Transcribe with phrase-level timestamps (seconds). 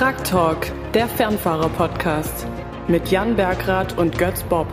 [0.00, 2.46] Truck Talk, der Fernfahrer-Podcast
[2.88, 4.66] mit Jan Bergrath und Götz Bob.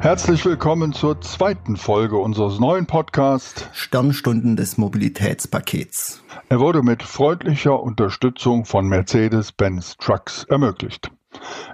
[0.00, 6.24] Herzlich willkommen zur zweiten Folge unseres neuen Podcasts Sternstunden des Mobilitätspakets.
[6.48, 11.10] Er wurde mit freundlicher Unterstützung von Mercedes-Benz Trucks ermöglicht.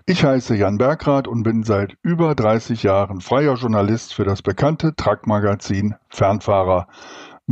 [0.04, 4.96] Ich heiße Jan Bergrath und bin seit über 30 Jahren freier Journalist für das bekannte
[4.96, 6.88] Truckmagazin Fernfahrer.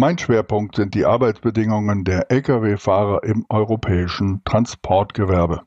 [0.01, 5.63] Mein Schwerpunkt sind die Arbeitsbedingungen der Lkw-Fahrer im europäischen Transportgewerbe.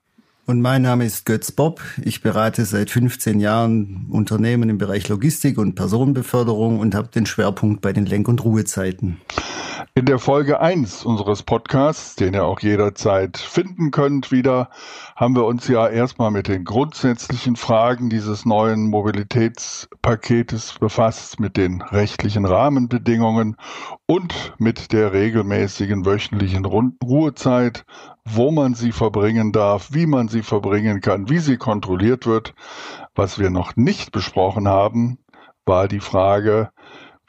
[0.45, 1.81] Und mein Name ist Götz Bob.
[2.01, 7.81] Ich berate seit 15 Jahren Unternehmen im Bereich Logistik und Personenbeförderung und habe den Schwerpunkt
[7.81, 9.17] bei den Lenk- und Ruhezeiten.
[9.93, 14.69] In der Folge 1 unseres Podcasts, den ihr auch jederzeit finden könnt, wieder,
[15.17, 21.81] haben wir uns ja erstmal mit den grundsätzlichen Fragen dieses neuen Mobilitätspaketes befasst, mit den
[21.81, 23.57] rechtlichen Rahmenbedingungen
[24.05, 27.83] und mit der regelmäßigen wöchentlichen Ruhezeit,
[28.23, 32.53] wo man sie verbringen darf, wie man sie verbringen kann, wie sie kontrolliert wird.
[33.13, 35.17] Was wir noch nicht besprochen haben,
[35.65, 36.69] war die Frage,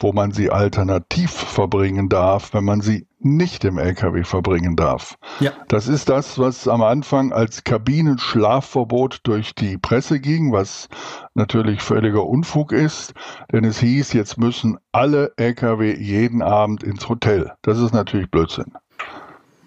[0.02, 5.16] wo man sie alternativ verbringen darf, wenn man sie nicht im LKW verbringen darf.
[5.40, 5.52] Ja.
[5.68, 10.88] Das ist das, was am Anfang als Kabinenschlafverbot durch die Presse ging, was
[11.34, 13.14] natürlich völliger Unfug ist,
[13.52, 17.52] denn es hieß, jetzt müssen alle LKW jeden Abend ins Hotel.
[17.62, 18.72] Das ist natürlich Blödsinn.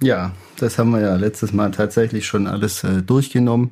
[0.01, 3.71] Ja, das haben wir ja letztes Mal tatsächlich schon alles äh, durchgenommen.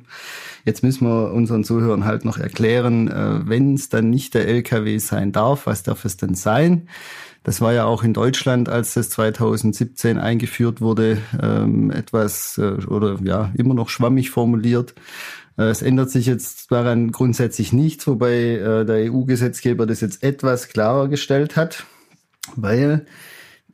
[0.64, 4.98] Jetzt müssen wir unseren Zuhörern halt noch erklären, äh, wenn es dann nicht der LKW
[4.98, 6.88] sein darf, was darf es denn sein?
[7.42, 13.18] Das war ja auch in Deutschland, als das 2017 eingeführt wurde, ähm, etwas äh, oder
[13.22, 14.94] ja immer noch schwammig formuliert.
[15.58, 20.68] Äh, es ändert sich jetzt daran grundsätzlich nichts, wobei äh, der EU-Gesetzgeber das jetzt etwas
[20.68, 21.84] klarer gestellt hat,
[22.56, 23.04] weil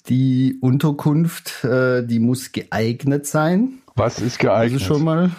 [0.09, 3.80] die Unterkunft, äh, die muss geeignet sein.
[3.97, 4.81] Was ist geeignet?
[4.83, 5.31] Also schon mal.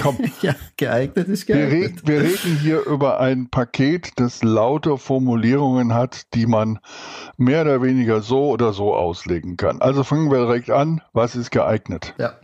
[0.00, 0.18] Komm.
[0.42, 1.70] ja, geeignet ist geeignet.
[1.70, 6.78] Wir reden, wir reden hier über ein Paket, das lauter Formulierungen hat, die man
[7.36, 9.80] mehr oder weniger so oder so auslegen kann.
[9.80, 11.00] Also fangen wir direkt an.
[11.12, 12.14] Was ist geeignet?
[12.18, 12.34] Ja.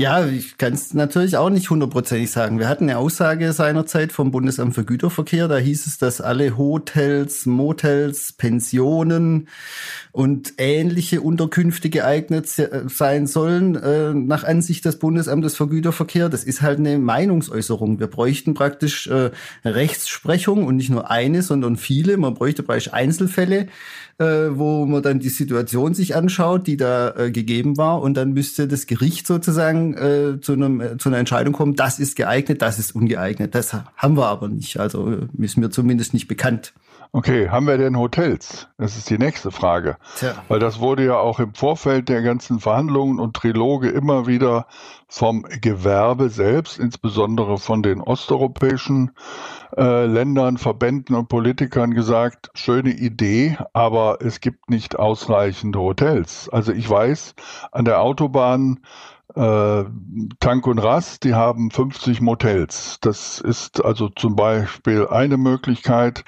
[0.00, 2.58] Ja, ich kann es natürlich auch nicht hundertprozentig sagen.
[2.58, 5.46] Wir hatten eine Aussage seinerzeit vom Bundesamt für Güterverkehr.
[5.46, 9.48] Da hieß es, dass alle Hotels, Motels, Pensionen
[10.10, 16.30] und ähnliche Unterkünfte geeignet sein sollen, äh, nach Ansicht des Bundesamtes für Güterverkehr.
[16.30, 18.00] Das ist halt eine Meinungsäußerung.
[18.00, 19.32] Wir bräuchten praktisch äh,
[19.66, 22.16] Rechtsprechung und nicht nur eine, sondern viele.
[22.16, 23.66] Man bräuchte praktisch Einzelfälle,
[24.20, 28.02] äh, wo man dann die Situation sich anschaut, die da äh, gegeben war.
[28.02, 31.98] Und dann müsste das Gericht sozusagen äh, zu, einem, äh, zu einer Entscheidung kommen, das
[31.98, 33.54] ist geeignet, das ist ungeeignet.
[33.54, 34.78] Das haben wir aber nicht.
[34.78, 36.74] Also äh, ist mir zumindest nicht bekannt.
[37.12, 38.68] Okay, haben wir denn Hotels?
[38.78, 39.96] Das ist die nächste Frage.
[40.16, 40.34] Tja.
[40.46, 44.66] Weil das wurde ja auch im Vorfeld der ganzen Verhandlungen und Triloge immer wieder
[45.08, 49.10] vom Gewerbe selbst, insbesondere von den osteuropäischen
[49.76, 56.48] äh, Ländern, Verbänden und Politikern gesagt, schöne Idee, aber es gibt nicht ausreichend Hotels.
[56.48, 57.34] Also ich weiß,
[57.72, 58.80] an der Autobahn
[59.34, 59.84] äh,
[60.40, 62.98] Tank und Rast, die haben 50 Motels.
[63.00, 66.24] Das ist also zum Beispiel eine Möglichkeit,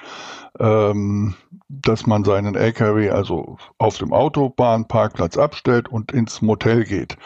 [0.59, 1.35] ähm,
[1.67, 7.17] dass man seinen LKW also auf dem Autobahnparkplatz abstellt und ins Motel geht.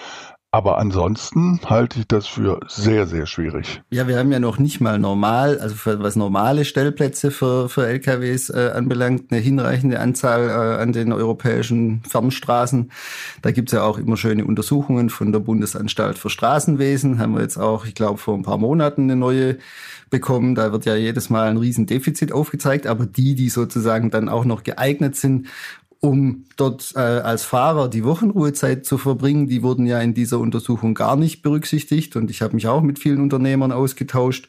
[0.52, 3.81] Aber ansonsten halte ich das für sehr, sehr schwierig.
[3.90, 7.85] Ja, wir haben ja noch nicht mal normal, also für, was normale Stellplätze für, für
[7.85, 12.91] LKWs äh, anbelangt, eine hinreichende Anzahl äh, an den europäischen Fernstraßen.
[13.41, 17.19] Da gibt's ja auch immer schöne Untersuchungen von der Bundesanstalt für Straßenwesen.
[17.19, 19.58] Haben wir jetzt auch, ich glaube, vor ein paar Monaten eine neue
[20.09, 20.56] bekommen.
[20.56, 24.64] Da wird ja jedes Mal ein Riesendefizit aufgezeigt, aber die, die sozusagen dann auch noch
[24.64, 25.47] geeignet sind,
[26.00, 29.47] um dort äh, als Fahrer die Wochenruhezeit zu verbringen.
[29.47, 33.00] Die wurden ja in dieser Untersuchung gar nicht berücksichtigt und ich habe mich auch mit
[33.00, 34.47] vielen Unternehmern ausgetauscht.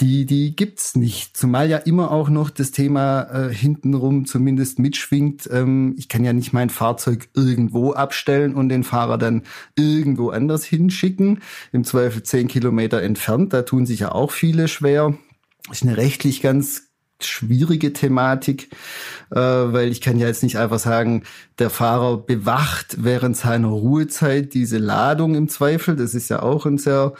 [0.00, 1.36] Die, die gibt's nicht.
[1.36, 5.48] Zumal ja immer auch noch das Thema äh, hintenrum zumindest mitschwingt.
[5.52, 9.44] Ähm, ich kann ja nicht mein Fahrzeug irgendwo abstellen und den Fahrer dann
[9.76, 11.42] irgendwo anders hinschicken.
[11.70, 13.52] Im Zweifel zehn Kilometer entfernt.
[13.52, 15.16] Da tun sich ja auch viele schwer.
[15.70, 18.70] ist eine rechtlich ganz schwierige Thematik,
[19.30, 21.22] äh, weil ich kann ja jetzt nicht einfach sagen,
[21.58, 25.96] der Fahrer bewacht während seiner Ruhezeit diese Ladung im Zweifel.
[25.96, 27.14] Das ist ja auch ein sehr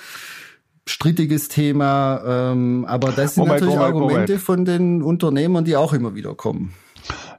[0.87, 2.23] strittiges Thema.
[2.27, 4.45] Ähm, aber das sind Moment, natürlich Moment, Argumente Moment.
[4.45, 6.75] von den Unternehmern, die auch immer wieder kommen.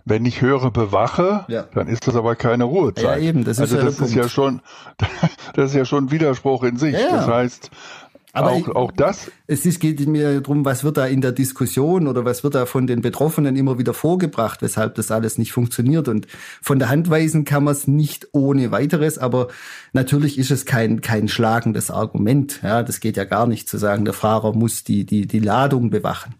[0.08, 1.66] Wenn ich höre bewache, ja.
[1.74, 3.04] dann ist das aber keine Ruhezeit.
[3.04, 4.62] Ja, eben, das ist also ja das ist ja schon,
[5.56, 6.94] das ist ja schon Widerspruch in sich.
[6.94, 7.72] Ja, das heißt,
[8.36, 9.32] Aber auch, ich, auch das.
[9.48, 12.66] Es ist, geht mir darum, was wird da in der Diskussion oder was wird da
[12.66, 16.08] von den Betroffenen immer wieder vorgebracht, weshalb das alles nicht funktioniert.
[16.08, 16.28] Und
[16.62, 19.48] von der Hand weisen kann man es nicht ohne weiteres, aber
[19.94, 22.60] natürlich ist es kein, kein schlagendes Argument.
[22.62, 25.90] Ja, das geht ja gar nicht zu sagen, der Fahrer muss die, die, die Ladung
[25.90, 26.36] bewachen.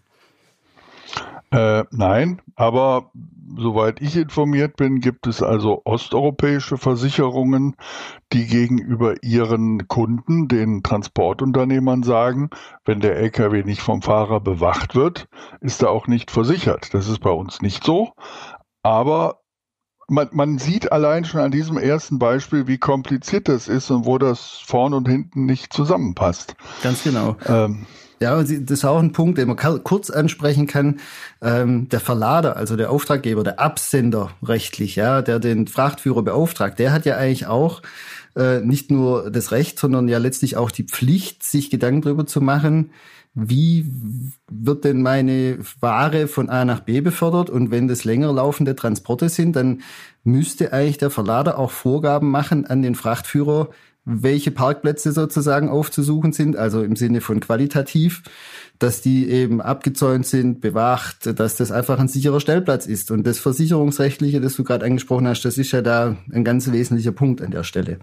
[1.50, 3.10] Äh, nein, aber
[3.56, 7.76] soweit ich informiert bin, gibt es also osteuropäische Versicherungen,
[8.32, 12.50] die gegenüber ihren Kunden, den Transportunternehmern sagen,
[12.84, 15.28] wenn der Lkw nicht vom Fahrer bewacht wird,
[15.60, 16.92] ist er auch nicht versichert.
[16.94, 18.12] Das ist bei uns nicht so.
[18.82, 19.40] Aber
[20.08, 24.18] man, man sieht allein schon an diesem ersten Beispiel, wie kompliziert das ist und wo
[24.18, 26.56] das vorn und hinten nicht zusammenpasst.
[26.82, 27.36] Ganz genau.
[27.46, 27.86] Ähm,
[28.20, 31.00] ja, das ist auch ein Punkt, den man kurz ansprechen kann.
[31.42, 36.92] Ähm, der Verlader, also der Auftraggeber, der Absender rechtlich, ja, der den Frachtführer beauftragt, der
[36.92, 37.82] hat ja eigentlich auch
[38.36, 42.40] äh, nicht nur das Recht, sondern ja letztlich auch die Pflicht, sich Gedanken darüber zu
[42.40, 42.90] machen,
[43.38, 43.86] wie
[44.50, 47.50] wird denn meine Ware von A nach B befördert?
[47.50, 49.82] Und wenn das länger laufende Transporte sind, dann
[50.24, 53.68] müsste eigentlich der Verlader auch Vorgaben machen an den Frachtführer,
[54.06, 58.22] welche Parkplätze sozusagen aufzusuchen sind, also im Sinne von qualitativ,
[58.78, 63.10] dass die eben abgezäunt sind, bewacht, dass das einfach ein sicherer Stellplatz ist.
[63.10, 67.12] Und das Versicherungsrechtliche, das du gerade angesprochen hast, das ist ja da ein ganz wesentlicher
[67.12, 67.98] Punkt an der Stelle.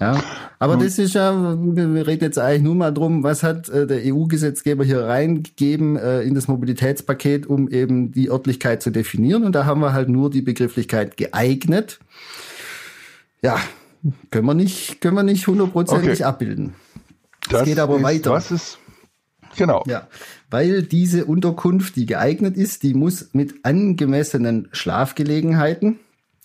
[0.00, 0.22] Ja,
[0.58, 4.02] aber das ist ja, wir reden jetzt eigentlich nur mal drum, was hat äh, der
[4.04, 9.44] EU-Gesetzgeber hier reingegeben äh, in das Mobilitätspaket, um eben die Örtlichkeit zu definieren.
[9.44, 12.00] Und da haben wir halt nur die Begrifflichkeit geeignet.
[13.40, 13.58] Ja,
[14.30, 16.24] können wir nicht, können wir nicht hundertprozentig okay.
[16.24, 16.74] abbilden.
[17.42, 18.30] Das, das geht aber ist, weiter.
[18.32, 18.78] Was ist,
[19.56, 19.84] genau.
[19.86, 20.08] Ja,
[20.50, 25.98] weil diese Unterkunft, die geeignet ist, die muss mit angemessenen Schlafgelegenheiten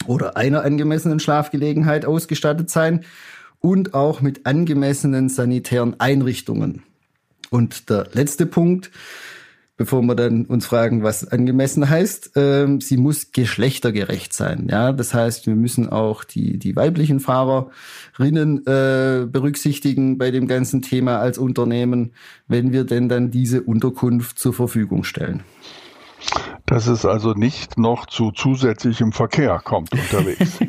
[0.06, 3.06] oder einer angemessenen Schlafgelegenheit ausgestattet sein
[3.60, 6.84] und auch mit angemessenen sanitären Einrichtungen.
[7.50, 8.92] Und der letzte Punkt,
[9.80, 12.32] bevor wir dann uns fragen, was angemessen heißt.
[12.36, 14.68] Ähm, sie muss geschlechtergerecht sein.
[14.70, 20.82] Ja, das heißt, wir müssen auch die die weiblichen Fahrerinnen äh, berücksichtigen bei dem ganzen
[20.82, 22.12] Thema als Unternehmen,
[22.48, 25.44] wenn wir denn dann diese Unterkunft zur Verfügung stellen.
[26.66, 30.60] Dass es also nicht noch zu zusätzlichem Verkehr kommt unterwegs.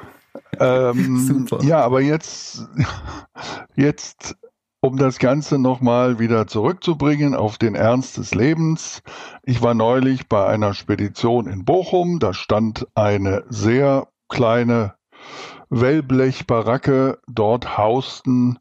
[0.58, 1.62] ähm, Super.
[1.62, 2.66] Ja, aber jetzt,
[3.76, 4.34] jetzt
[4.80, 9.02] um das Ganze nochmal wieder zurückzubringen auf den Ernst des Lebens.
[9.42, 12.18] Ich war neulich bei einer Spedition in Bochum.
[12.18, 14.94] Da stand eine sehr kleine
[15.70, 17.18] Wellblechbaracke.
[17.26, 18.58] Dort hausten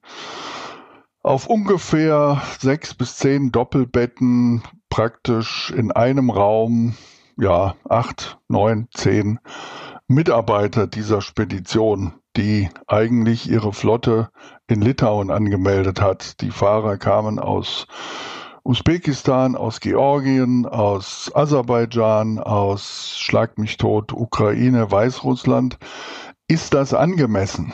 [1.22, 6.96] auf ungefähr sechs bis zehn Doppelbetten praktisch in einem Raum,
[7.38, 9.40] ja, acht, neun, zehn
[10.08, 14.30] Mitarbeiter dieser Spedition die eigentlich ihre Flotte
[14.68, 16.42] in Litauen angemeldet hat.
[16.42, 17.88] Die Fahrer kamen aus
[18.64, 25.78] Usbekistan, aus Georgien, aus Aserbaidschan, aus Schlag mich tot, Ukraine, Weißrussland.
[26.48, 27.74] Ist das angemessen?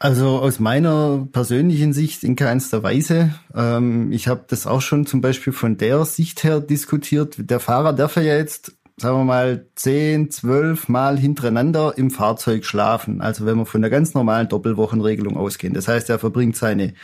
[0.00, 3.34] Also aus meiner persönlichen Sicht in keinster Weise.
[3.52, 7.34] Ähm, ich habe das auch schon zum Beispiel von der Sicht her diskutiert.
[7.38, 13.20] Der Fahrer darf ja jetzt sagen wir mal, zehn, zwölf Mal hintereinander im Fahrzeug schlafen.
[13.20, 15.74] Also wenn wir von der ganz normalen Doppelwochenregelung ausgehen.
[15.74, 16.94] Das heißt, er verbringt seine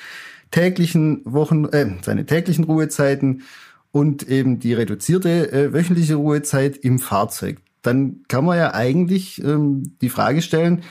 [0.50, 3.42] täglichen Wochen, äh, seine täglichen Ruhezeiten
[3.90, 7.58] und eben die reduzierte äh, wöchentliche Ruhezeit im Fahrzeug.
[7.82, 10.82] Dann kann man ja eigentlich ähm, die Frage stellen,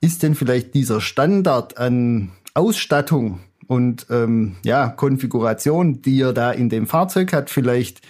[0.00, 6.68] ist denn vielleicht dieser Standard an Ausstattung und ähm, ja, Konfiguration, die er da in
[6.68, 8.00] dem Fahrzeug hat, vielleicht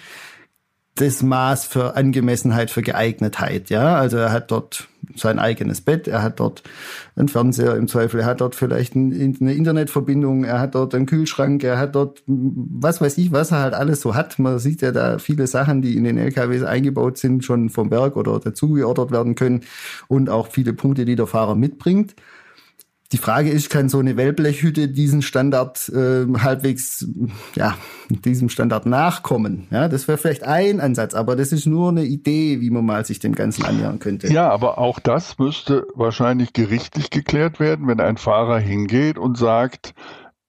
[0.96, 3.70] das Maß für Angemessenheit, für Geeignetheit.
[3.70, 6.62] Ja, also er hat dort sein eigenes Bett, er hat dort
[7.16, 11.64] einen Fernseher im Zweifel, er hat dort vielleicht eine Internetverbindung, er hat dort einen Kühlschrank,
[11.64, 14.38] er hat dort was weiß ich, was er halt alles so hat.
[14.38, 18.16] Man sieht ja da viele Sachen, die in den LKWs eingebaut sind, schon vom Werk
[18.16, 19.62] oder dazu geordert werden können
[20.08, 22.14] und auch viele Punkte, die der Fahrer mitbringt.
[23.12, 27.08] Die Frage ist, kann so eine Wellblechhütte diesen Standard äh, halbwegs,
[27.56, 27.76] ja,
[28.08, 29.66] diesem Standard nachkommen?
[29.70, 33.04] Ja, das wäre vielleicht ein Ansatz, aber das ist nur eine Idee, wie man mal
[33.04, 34.32] sich dem Ganzen annähern könnte.
[34.32, 39.92] Ja, aber auch das müsste wahrscheinlich gerichtlich geklärt werden, wenn ein Fahrer hingeht und sagt,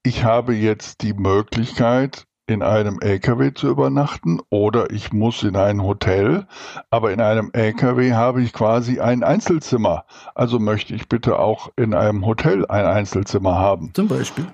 [0.03, 5.81] ich habe jetzt die Möglichkeit, in einem LKW zu übernachten oder ich muss in ein
[5.81, 6.45] Hotel,
[6.89, 10.03] aber in einem LKW habe ich quasi ein Einzelzimmer.
[10.35, 13.91] Also möchte ich bitte auch in einem Hotel ein Einzelzimmer haben.
[13.93, 14.45] Zum Beispiel.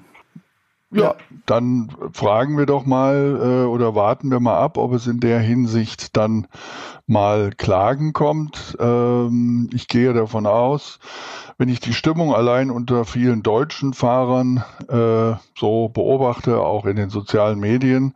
[0.90, 1.16] Ja,
[1.46, 5.40] dann fragen wir doch mal äh, oder warten wir mal ab, ob es in der
[5.40, 6.48] Hinsicht dann
[7.06, 8.78] mal Klagen kommt.
[8.80, 11.00] Ähm, ich gehe davon aus,
[11.58, 17.10] wenn ich die Stimmung allein unter vielen deutschen Fahrern äh, so beobachte, auch in den
[17.10, 18.14] sozialen Medien,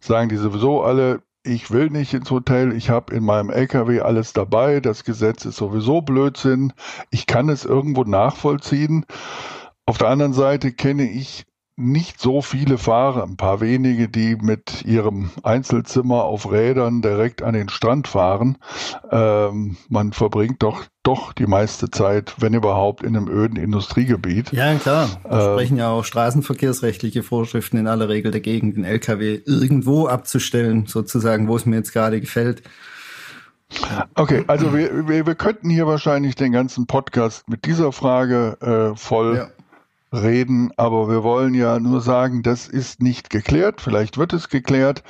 [0.00, 4.32] sagen die sowieso alle, ich will nicht ins Hotel, ich habe in meinem LKW alles
[4.32, 6.72] dabei, das Gesetz ist sowieso Blödsinn,
[7.10, 9.04] ich kann es irgendwo nachvollziehen.
[9.84, 11.44] Auf der anderen Seite kenne ich
[11.76, 17.54] nicht so viele Fahrer, ein paar wenige, die mit ihrem Einzelzimmer auf Rädern direkt an
[17.54, 18.58] den Strand fahren.
[19.10, 24.52] Ähm, man verbringt doch doch die meiste Zeit, wenn überhaupt, in einem öden Industriegebiet.
[24.52, 25.10] Ja, klar.
[25.24, 30.86] Da äh, sprechen ja auch straßenverkehrsrechtliche Vorschriften in aller Regel dagegen, den LKW irgendwo abzustellen,
[30.86, 32.62] sozusagen, wo es mir jetzt gerade gefällt.
[34.14, 38.96] Okay, also wir, wir, wir könnten hier wahrscheinlich den ganzen Podcast mit dieser Frage äh,
[38.96, 39.48] voll ja
[40.14, 43.80] reden, aber wir wollen ja nur sagen, das ist nicht geklärt.
[43.80, 45.02] Vielleicht wird es geklärt.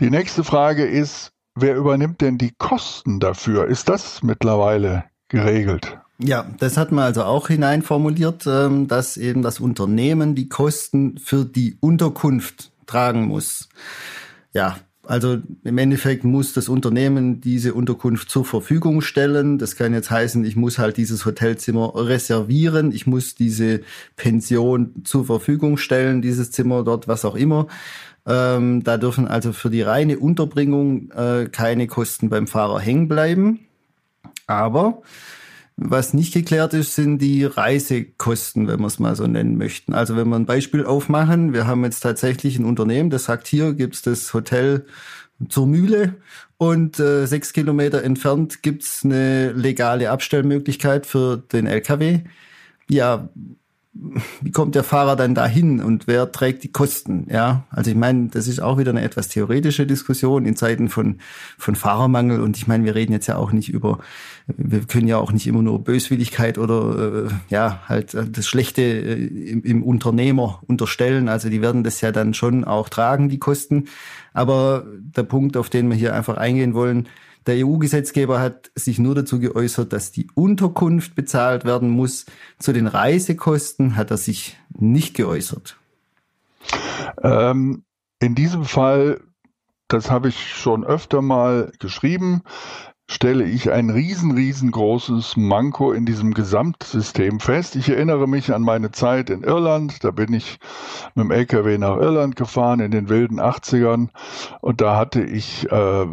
[0.00, 3.66] Die nächste Frage ist, wer übernimmt denn die Kosten dafür?
[3.66, 5.98] Ist das mittlerweile geregelt?
[6.20, 11.44] Ja, das hat man also auch hineinformuliert, ähm, dass eben das Unternehmen die Kosten für
[11.44, 13.68] die Unterkunft tragen muss.
[14.52, 19.56] Ja, also im Endeffekt muss das Unternehmen diese Unterkunft zur Verfügung stellen.
[19.56, 23.80] Das kann jetzt heißen, ich muss halt dieses Hotelzimmer reservieren, ich muss diese
[24.16, 27.68] Pension zur Verfügung stellen, dieses Zimmer dort, was auch immer.
[28.26, 33.60] Ähm, da dürfen also für die reine Unterbringung äh, keine Kosten beim Fahrer hängen bleiben.
[34.46, 35.00] Aber
[35.80, 39.94] was nicht geklärt ist, sind die Reisekosten, wenn wir es mal so nennen möchten.
[39.94, 43.74] Also wenn wir ein Beispiel aufmachen, wir haben jetzt tatsächlich ein Unternehmen, das sagt, hier
[43.74, 44.86] gibt's das Hotel
[45.48, 46.16] zur Mühle
[46.56, 52.22] und äh, sechs Kilometer entfernt gibt's eine legale Abstellmöglichkeit für den LKW.
[52.90, 53.28] Ja,
[54.40, 57.26] wie kommt der Fahrer dann dahin und wer trägt die Kosten?
[57.30, 61.18] Ja, also ich meine, das ist auch wieder eine etwas theoretische Diskussion in Zeiten von,
[61.56, 63.98] von Fahrermangel und ich meine, wir reden jetzt ja auch nicht über,
[64.46, 68.82] wir können ja auch nicht immer nur Böswilligkeit oder äh, ja, halt äh, das Schlechte
[68.82, 71.28] äh, im, im Unternehmer unterstellen.
[71.28, 73.88] Also die werden das ja dann schon auch tragen, die Kosten.
[74.32, 77.08] Aber der Punkt, auf den wir hier einfach eingehen wollen,
[77.48, 82.26] der EU-Gesetzgeber hat sich nur dazu geäußert, dass die Unterkunft bezahlt werden muss.
[82.58, 85.78] Zu den Reisekosten hat er sich nicht geäußert.
[87.22, 87.84] Ähm,
[88.20, 89.20] in diesem Fall,
[89.88, 92.42] das habe ich schon öfter mal geschrieben,
[93.10, 97.76] stelle ich ein riesen, riesengroßes Manko in diesem Gesamtsystem fest.
[97.76, 100.04] Ich erinnere mich an meine Zeit in Irland.
[100.04, 100.58] Da bin ich
[101.14, 104.08] mit dem LKW nach Irland gefahren in den wilden 80ern
[104.60, 106.06] und da hatte ich äh,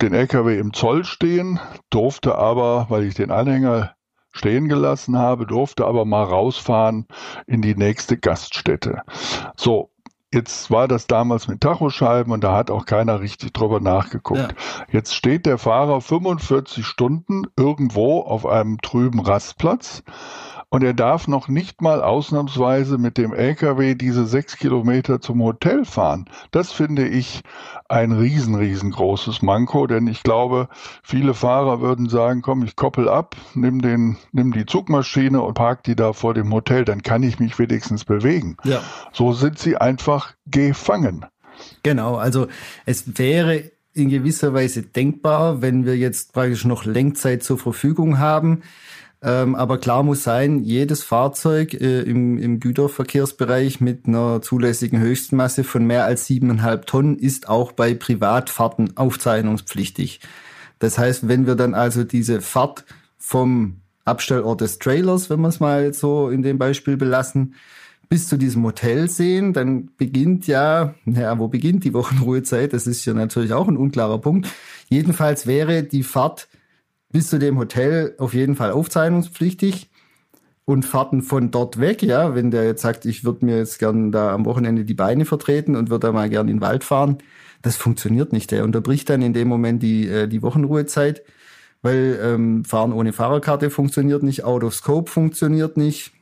[0.00, 1.60] den LKW im Zoll stehen,
[1.90, 3.94] durfte aber, weil ich den Anhänger
[4.32, 7.06] stehen gelassen habe, durfte aber mal rausfahren
[7.46, 9.02] in die nächste Gaststätte.
[9.56, 9.90] So,
[10.34, 14.40] Jetzt war das damals mit Tachoscheiben und da hat auch keiner richtig drüber nachgeguckt.
[14.40, 14.84] Ja.
[14.90, 20.02] Jetzt steht der Fahrer 45 Stunden irgendwo auf einem trüben Rastplatz
[20.74, 25.84] und er darf noch nicht mal ausnahmsweise mit dem LKW diese sechs Kilometer zum Hotel
[25.84, 26.24] fahren.
[26.50, 27.42] Das finde ich
[27.88, 30.66] ein riesen, riesengroßes Manko, denn ich glaube,
[31.04, 35.84] viele Fahrer würden sagen, komm, ich koppel ab, nimm den, nimm die Zugmaschine und park
[35.84, 38.56] die da vor dem Hotel, dann kann ich mich wenigstens bewegen.
[38.64, 38.80] Ja.
[39.12, 41.24] So sind sie einfach gefangen.
[41.84, 42.48] Genau, also
[42.84, 48.62] es wäre in gewisser Weise denkbar, wenn wir jetzt praktisch noch Lenkzeit zur Verfügung haben,
[49.24, 55.64] ähm, aber klar muss sein, jedes Fahrzeug äh, im, im Güterverkehrsbereich mit einer zulässigen Höchstmasse
[55.64, 60.20] von mehr als siebeneinhalb Tonnen ist auch bei Privatfahrten aufzeichnungspflichtig.
[60.78, 62.84] Das heißt, wenn wir dann also diese Fahrt
[63.16, 67.54] vom Abstellort des Trailers, wenn wir es mal so in dem Beispiel belassen,
[68.10, 72.74] bis zu diesem Hotel sehen, dann beginnt ja, naja, wo beginnt die Wochenruhezeit?
[72.74, 74.48] Das ist ja natürlich auch ein unklarer Punkt.
[74.90, 76.46] Jedenfalls wäre die Fahrt
[77.14, 79.88] bis zu dem Hotel auf jeden Fall aufzeichnungspflichtig
[80.64, 84.10] und Fahrten von dort weg, ja, wenn der jetzt sagt, ich würde mir jetzt gern
[84.10, 87.18] da am Wochenende die Beine vertreten und würde da mal gern in den Wald fahren,
[87.62, 88.50] das funktioniert nicht.
[88.50, 91.22] Der unterbricht dann in dem Moment die, äh, die Wochenruhezeit,
[91.82, 96.13] weil ähm, Fahren ohne Fahrerkarte funktioniert nicht, Out of Scope funktioniert nicht.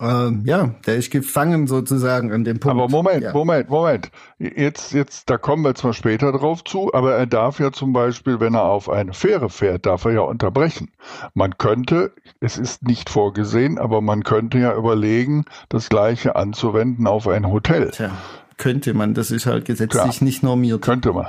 [0.00, 2.76] Ähm, ja, der ist gefangen sozusagen an dem Punkt.
[2.76, 3.32] Aber Moment, ja.
[3.32, 4.10] Moment, Moment.
[4.38, 8.40] Jetzt, jetzt, da kommen wir zwar später drauf zu, aber er darf ja zum Beispiel,
[8.40, 10.90] wenn er auf eine Fähre fährt, darf er ja unterbrechen.
[11.34, 17.28] Man könnte, es ist nicht vorgesehen, aber man könnte ja überlegen, das Gleiche anzuwenden auf
[17.28, 17.90] ein Hotel.
[17.90, 18.10] Tja,
[18.56, 19.14] könnte man.
[19.14, 20.82] Das ist halt gesetzlich Klar, nicht normiert.
[20.82, 21.26] Könnte man.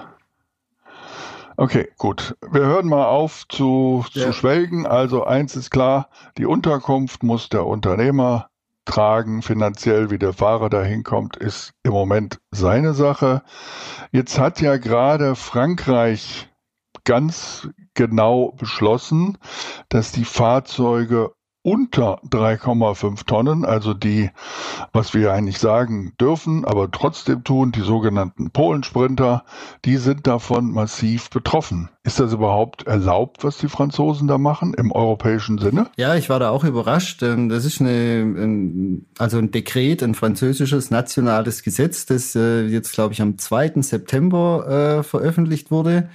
[1.58, 2.36] Okay, gut.
[2.52, 4.26] Wir hören mal auf zu, ja.
[4.26, 4.86] zu schwelgen.
[4.86, 8.50] Also eins ist klar, die Unterkunft muss der Unternehmer
[8.86, 13.42] tragen finanziell, wie der Fahrer dahin kommt, ist im Moment seine Sache.
[14.12, 16.50] Jetzt hat ja gerade Frankreich
[17.04, 19.38] ganz genau beschlossen,
[19.90, 21.34] dass die Fahrzeuge
[21.66, 24.30] unter 3,5 Tonnen, also die,
[24.94, 29.44] was wir eigentlich sagen dürfen, aber trotzdem tun, die sogenannten Polensprinter,
[29.84, 31.90] die sind davon massiv betroffen.
[32.04, 35.88] Ist das überhaupt erlaubt, was die Franzosen da machen im europäischen Sinne?
[35.98, 37.24] Ja, ich war da auch überrascht.
[37.24, 43.24] Das ist eine, also ein Dekret, ein französisches nationales Gesetz, das äh, jetzt, glaube ich,
[43.24, 43.82] am 2.
[43.82, 46.10] September äh, veröffentlicht wurde.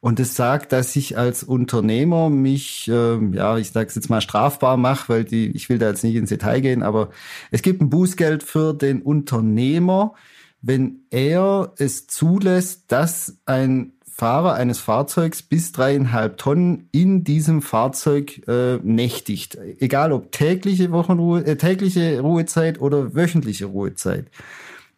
[0.00, 4.76] Und es sagt, dass ich als Unternehmer mich, äh, ja, ich sage jetzt mal strafbar
[4.76, 7.10] mache, weil die, ich will da jetzt nicht ins Detail gehen, aber
[7.50, 10.14] es gibt ein Bußgeld für den Unternehmer,
[10.62, 18.42] wenn er es zulässt, dass ein Fahrer eines Fahrzeugs bis dreieinhalb Tonnen in diesem Fahrzeug
[18.48, 19.56] äh, nächtigt.
[19.78, 24.26] Egal ob tägliche Wochenruhe, äh, tägliche Ruhezeit oder wöchentliche Ruhezeit.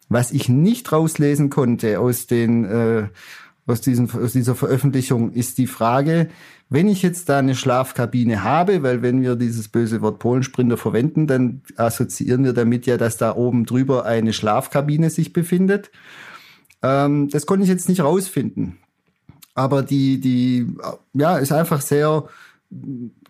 [0.09, 3.07] Was ich nicht rauslesen konnte aus den äh,
[3.67, 6.29] aus, diesen, aus dieser Veröffentlichung ist die Frage,
[6.69, 11.27] wenn ich jetzt da eine Schlafkabine habe, weil wenn wir dieses böse Wort Polensprinter verwenden,
[11.27, 15.91] dann assoziieren wir damit ja, dass da oben drüber eine Schlafkabine sich befindet.
[16.81, 18.77] Ähm, das konnte ich jetzt nicht rausfinden.
[19.53, 20.67] Aber die, die,
[21.13, 22.29] ja, ist einfach sehr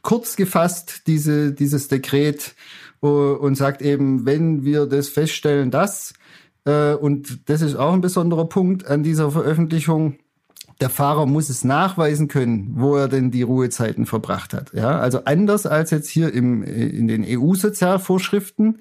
[0.03, 2.55] kurz gefasst, diese, dieses Dekret,
[3.01, 6.13] äh, und sagt eben, wenn wir das feststellen, dass,
[6.65, 10.17] äh, und das ist auch ein besonderer Punkt an dieser Veröffentlichung,
[10.79, 14.73] der Fahrer muss es nachweisen können, wo er denn die Ruhezeiten verbracht hat.
[14.73, 18.79] Ja, also anders als jetzt hier im, in den EU-Sozialvorschriften,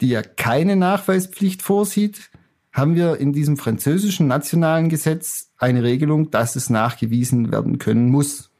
[0.00, 2.30] die ja keine Nachweispflicht vorsieht,
[2.72, 8.50] haben wir in diesem französischen nationalen Gesetz eine Regelung, dass es nachgewiesen werden können muss.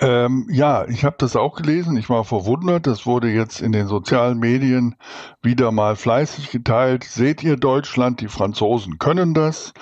[0.00, 1.96] Ähm, ja, ich habe das auch gelesen.
[1.96, 2.86] Ich war verwundert.
[2.86, 4.94] Das wurde jetzt in den sozialen Medien
[5.42, 7.04] wieder mal fleißig geteilt.
[7.04, 8.20] Seht ihr Deutschland?
[8.20, 9.72] Die Franzosen können das.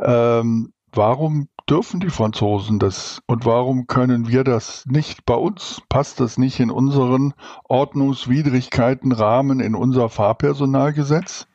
[0.00, 5.82] Ähm, warum dürfen die Franzosen das und warum können wir das nicht bei uns?
[5.88, 11.48] Passt das nicht in unseren Ordnungswidrigkeitenrahmen, in unser Fahrpersonalgesetz?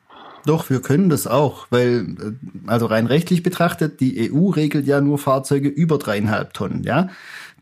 [0.44, 2.32] Doch, wir können das auch, weil, äh,
[2.66, 7.08] also rein rechtlich betrachtet, die EU regelt ja nur Fahrzeuge über dreieinhalb Tonnen, ja.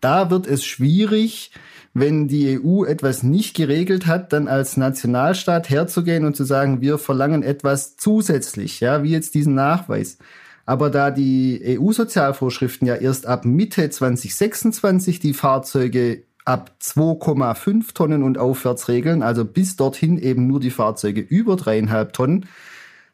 [0.01, 1.53] Da wird es schwierig,
[1.93, 6.99] wenn die EU etwas nicht geregelt hat, dann als Nationalstaat herzugehen und zu sagen, wir
[6.99, 10.19] verlangen etwas zusätzlich, ja, wie jetzt diesen Nachweis.
[10.67, 18.39] Aber da die EU-Sozialvorschriften ja erst ab Mitte 2026 die Fahrzeuge ab 2,5 Tonnen und
[18.39, 22.47] aufwärts regeln, also bis dorthin eben nur die Fahrzeuge über dreieinhalb Tonnen,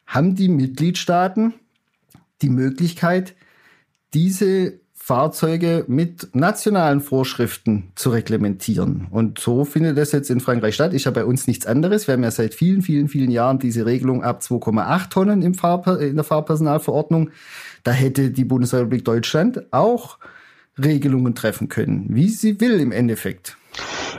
[0.06, 1.54] haben die Mitgliedstaaten
[2.42, 3.34] die Möglichkeit,
[4.12, 9.06] diese Fahrzeuge mit nationalen Vorschriften zu reglementieren.
[9.12, 10.92] Und so findet das jetzt in Frankreich statt.
[10.92, 12.08] Ist ja bei uns nichts anderes.
[12.08, 15.52] Wir haben ja seit vielen, vielen, vielen Jahren diese Regelung ab 2,8 Tonnen im
[16.00, 17.30] in der Fahrpersonalverordnung.
[17.84, 20.18] Da hätte die Bundesrepublik Deutschland auch
[20.76, 23.56] Regelungen treffen können, wie sie will im Endeffekt.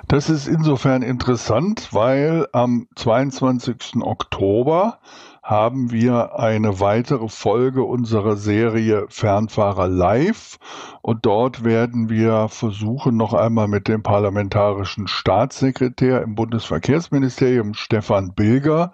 [0.07, 3.97] Das ist insofern interessant, weil am 22.
[3.99, 4.99] Oktober
[5.47, 10.59] haben wir eine weitere Folge unserer Serie Fernfahrer Live
[11.01, 18.91] und dort werden wir versuchen, noch einmal mit dem parlamentarischen Staatssekretär im Bundesverkehrsministerium Stefan Bilger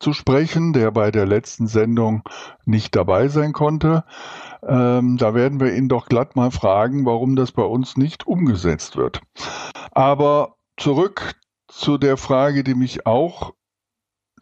[0.00, 2.24] zu sprechen, der bei der letzten Sendung
[2.64, 4.02] nicht dabei sein konnte.
[4.66, 8.96] Ähm, da werden wir ihn doch glatt mal fragen, warum das bei uns nicht umgesetzt
[8.96, 9.20] wird.
[9.92, 11.36] Aber zurück
[11.68, 13.52] zu der Frage, die mich auch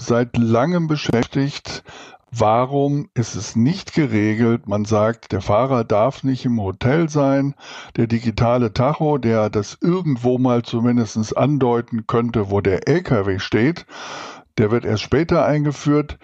[0.01, 1.85] seit langem beschäftigt.
[2.33, 4.69] Warum ist es nicht geregelt?
[4.69, 7.55] Man sagt, der Fahrer darf nicht im Hotel sein.
[7.97, 13.85] Der digitale Tacho, der das irgendwo mal zumindest andeuten könnte, wo der LKW steht,
[14.59, 16.19] der wird erst später eingeführt.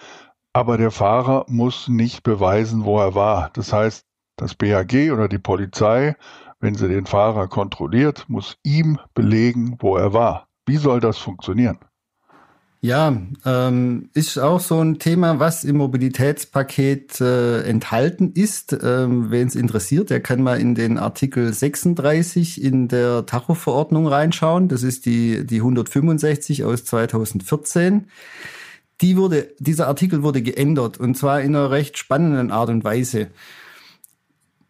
[0.52, 3.50] Aber der Fahrer muss nicht beweisen, wo er war.
[3.52, 6.16] Das heißt, das BAG oder die Polizei,
[6.60, 10.48] wenn sie den Fahrer kontrolliert, muss ihm belegen, wo er war.
[10.66, 11.78] Wie soll das funktionieren?
[12.87, 18.79] Ja, ähm, ist auch so ein Thema, was im Mobilitätspaket äh, enthalten ist.
[18.81, 24.68] Ähm, Wen es interessiert, der kann mal in den Artikel 36 in der Tachoverordnung reinschauen.
[24.68, 28.07] Das ist die, die 165 aus 2014.
[29.01, 33.33] Die wurde, dieser Artikel wurde geändert und zwar in einer recht spannenden Art und Weise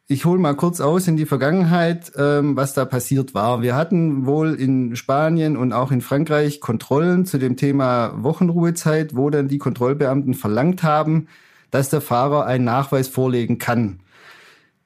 [0.09, 3.61] ich hole mal kurz aus in die Vergangenheit, ähm, was da passiert war.
[3.63, 9.31] Wir hatten wohl in Spanien und auch in Frankreich Kontrollen zu dem Thema Wochenruhezeit, wo
[9.31, 11.27] dann die Kontrollbeamten verlangt haben,
[11.73, 13.99] dass der Fahrer einen Nachweis vorlegen kann.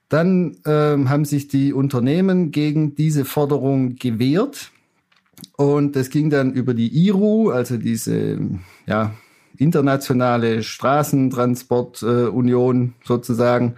[0.08, 4.72] Dann ähm, haben sich die Unternehmen gegen diese Forderung gewehrt
[5.56, 8.38] Und das ging dann über die IRU, also diese
[8.86, 9.14] ja,
[9.58, 13.74] internationale Straßentransportunion äh, sozusagen,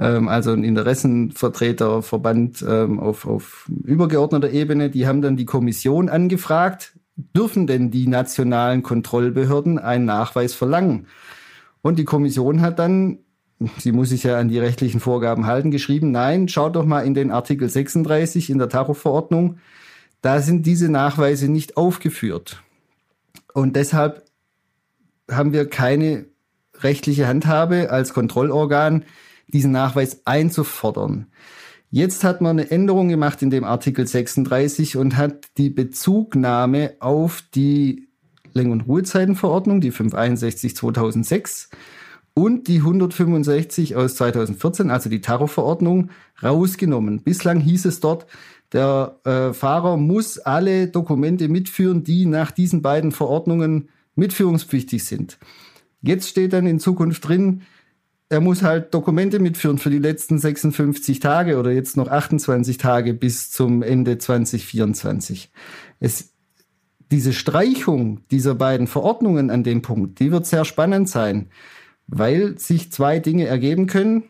[0.00, 4.90] ähm, also ein Interessenvertreterverband ähm, auf, auf übergeordneter Ebene.
[4.90, 11.06] Die haben dann die Kommission angefragt, dürfen denn die nationalen Kontrollbehörden einen Nachweis verlangen?
[11.82, 13.18] Und die Kommission hat dann
[13.78, 17.14] sie muss sich ja an die rechtlichen Vorgaben halten, geschrieben, nein, schaut doch mal in
[17.14, 19.58] den Artikel 36 in der Tachoverordnung,
[20.22, 22.62] da sind diese Nachweise nicht aufgeführt.
[23.52, 24.24] Und deshalb
[25.30, 26.26] haben wir keine
[26.80, 29.04] rechtliche Handhabe als Kontrollorgan,
[29.50, 31.26] diesen Nachweis einzufordern.
[31.90, 37.42] Jetzt hat man eine Änderung gemacht in dem Artikel 36 und hat die Bezugnahme auf
[37.54, 38.08] die
[38.52, 41.70] Läng- und Ruhezeitenverordnung, die 561 2006
[42.34, 46.10] und die 165 aus 2014, also die Tarifverordnung,
[46.42, 47.22] rausgenommen.
[47.22, 48.26] Bislang hieß es dort,
[48.72, 55.38] der äh, Fahrer muss alle Dokumente mitführen, die nach diesen beiden Verordnungen mitführungspflichtig sind.
[56.02, 57.62] Jetzt steht dann in Zukunft drin,
[58.30, 63.12] er muss halt Dokumente mitführen für die letzten 56 Tage oder jetzt noch 28 Tage
[63.12, 65.50] bis zum Ende 2024.
[65.98, 66.32] Es,
[67.10, 71.50] diese Streichung dieser beiden Verordnungen an dem Punkt, die wird sehr spannend sein,
[72.06, 74.22] weil sich zwei Dinge ergeben können.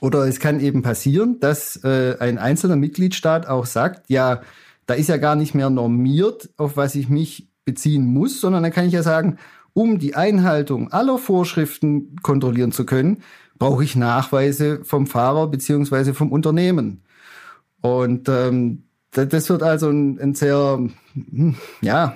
[0.00, 4.40] Oder es kann eben passieren, dass äh, ein einzelner Mitgliedstaat auch sagt, ja,
[4.86, 8.72] da ist ja gar nicht mehr normiert, auf was ich mich beziehen muss, sondern dann
[8.72, 9.36] kann ich ja sagen,
[9.78, 13.22] um die Einhaltung aller Vorschriften kontrollieren zu können,
[13.60, 17.04] brauche ich Nachweise vom Fahrer beziehungsweise vom Unternehmen.
[17.80, 20.80] Und ähm, das wird also ein, ein sehr,
[21.14, 22.14] hm, ja,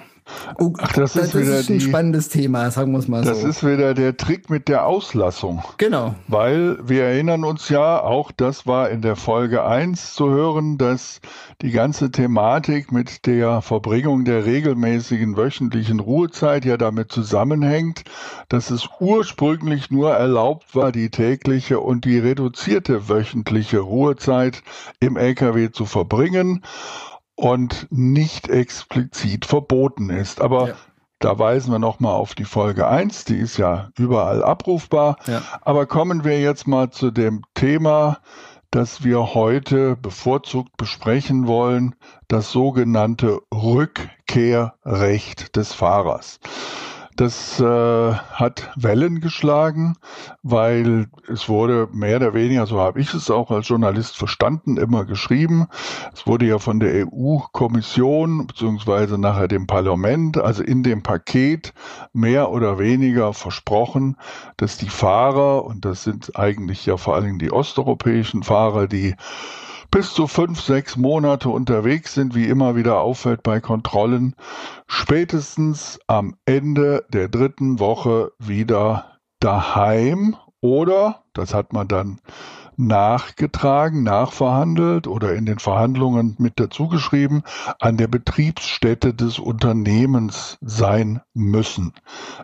[0.59, 3.23] Oh, Ach, das, das ist, wieder ist ein die, spannendes Thema, sagen wir es mal
[3.25, 3.47] das so.
[3.47, 5.63] Das ist wieder der Trick mit der Auslassung.
[5.79, 6.15] Genau.
[6.29, 11.21] Weil wir erinnern uns ja, auch das war in der Folge 1 zu hören, dass
[11.63, 18.03] die ganze Thematik mit der Verbringung der regelmäßigen wöchentlichen Ruhezeit ja damit zusammenhängt,
[18.49, 24.63] dass es ursprünglich nur erlaubt war, die tägliche und die reduzierte wöchentliche Ruhezeit
[25.01, 26.63] im Lkw zu verbringen
[27.35, 30.41] und nicht explizit verboten ist.
[30.41, 30.75] Aber ja.
[31.19, 35.17] da weisen wir nochmal auf die Folge 1, die ist ja überall abrufbar.
[35.27, 35.43] Ja.
[35.63, 38.19] Aber kommen wir jetzt mal zu dem Thema,
[38.71, 41.95] das wir heute bevorzugt besprechen wollen,
[42.27, 46.41] das sogenannte Rückkehrrecht des Fahrers.
[47.23, 49.95] Das äh, hat Wellen geschlagen,
[50.43, 55.05] weil es wurde mehr oder weniger, so habe ich es auch als Journalist verstanden, immer
[55.05, 55.69] geschrieben.
[56.13, 61.73] Es wurde ja von der EU-Kommission beziehungsweise nachher dem Parlament, also in dem Paket
[62.13, 64.17] mehr oder weniger versprochen,
[64.57, 69.15] dass die Fahrer, und das sind eigentlich ja vor allem die osteuropäischen Fahrer, die
[69.93, 74.35] bis zu fünf, sechs Monate unterwegs sind, wie immer wieder auffällt bei Kontrollen,
[74.89, 82.21] spätestens am Ende der dritten Woche wieder daheim oder, das hat man dann
[82.79, 87.43] nachgetragen, nachverhandelt oder in den Verhandlungen mit dazugeschrieben,
[87.79, 91.93] an der Betriebsstätte des Unternehmens sein müssen.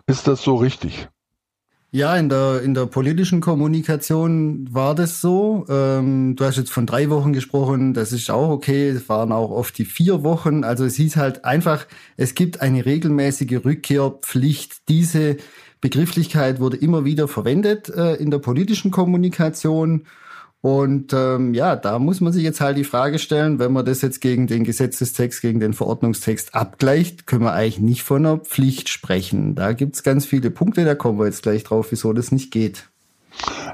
[0.05, 1.09] Ist das so richtig?
[1.91, 5.65] Ja, in der, in der politischen Kommunikation war das so.
[5.69, 8.89] Ähm, du hast jetzt von drei Wochen gesprochen, das ist auch okay.
[8.89, 10.63] Es waren auch oft die vier Wochen.
[10.63, 14.87] Also es hieß halt einfach, es gibt eine regelmäßige Rückkehrpflicht.
[14.87, 15.37] Diese
[15.81, 20.05] Begrifflichkeit wurde immer wieder verwendet äh, in der politischen Kommunikation.
[20.61, 24.01] Und ähm, ja, da muss man sich jetzt halt die Frage stellen, wenn man das
[24.01, 28.89] jetzt gegen den Gesetzestext, gegen den Verordnungstext abgleicht, können wir eigentlich nicht von einer Pflicht
[28.89, 29.55] sprechen.
[29.55, 32.89] Da gibt's ganz viele Punkte, da kommen wir jetzt gleich drauf, wieso das nicht geht.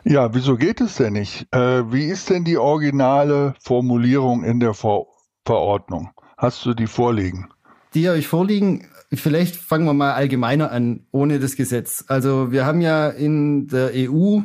[0.03, 1.47] Ja, wieso geht es denn nicht?
[1.51, 5.05] Äh, wie ist denn die originale Formulierung in der Ver
[5.43, 6.09] Verordnung?
[6.37, 7.49] Hast du die vorliegen?
[7.93, 8.87] Die habe ich vorliegen.
[9.13, 12.03] Vielleicht fangen wir mal allgemeiner an, ohne das Gesetz.
[12.07, 14.41] Also wir haben ja in der EU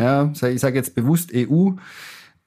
[0.00, 1.70] ja, ich sage jetzt bewusst EU,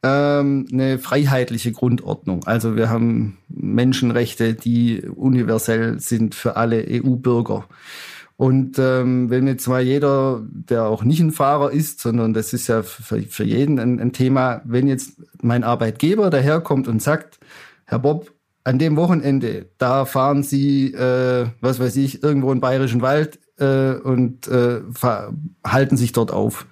[0.04, 2.44] ähm, eine freiheitliche Grundordnung.
[2.46, 7.66] Also wir haben Menschenrechte, die universell sind für alle EU-Bürger.
[8.36, 12.68] Und ähm, wenn jetzt mal jeder, der auch nicht ein Fahrer ist, sondern das ist
[12.68, 17.40] ja für, für jeden ein, ein Thema, wenn jetzt mein Arbeitgeber daherkommt und sagt,
[17.86, 18.34] Herr Bob,
[18.66, 23.94] an dem Wochenende, da fahren Sie, äh, was weiß ich, irgendwo im Bayerischen Wald äh,
[23.94, 24.82] und äh,
[25.66, 26.66] halten sich dort auf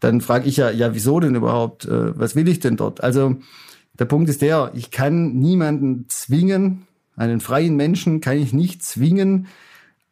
[0.00, 1.86] dann frage ich ja, ja, wieso denn überhaupt?
[1.86, 3.02] Äh, was will ich denn dort?
[3.02, 3.36] Also
[3.98, 9.46] der Punkt ist der, ich kann niemanden zwingen, einen freien Menschen kann ich nicht zwingen,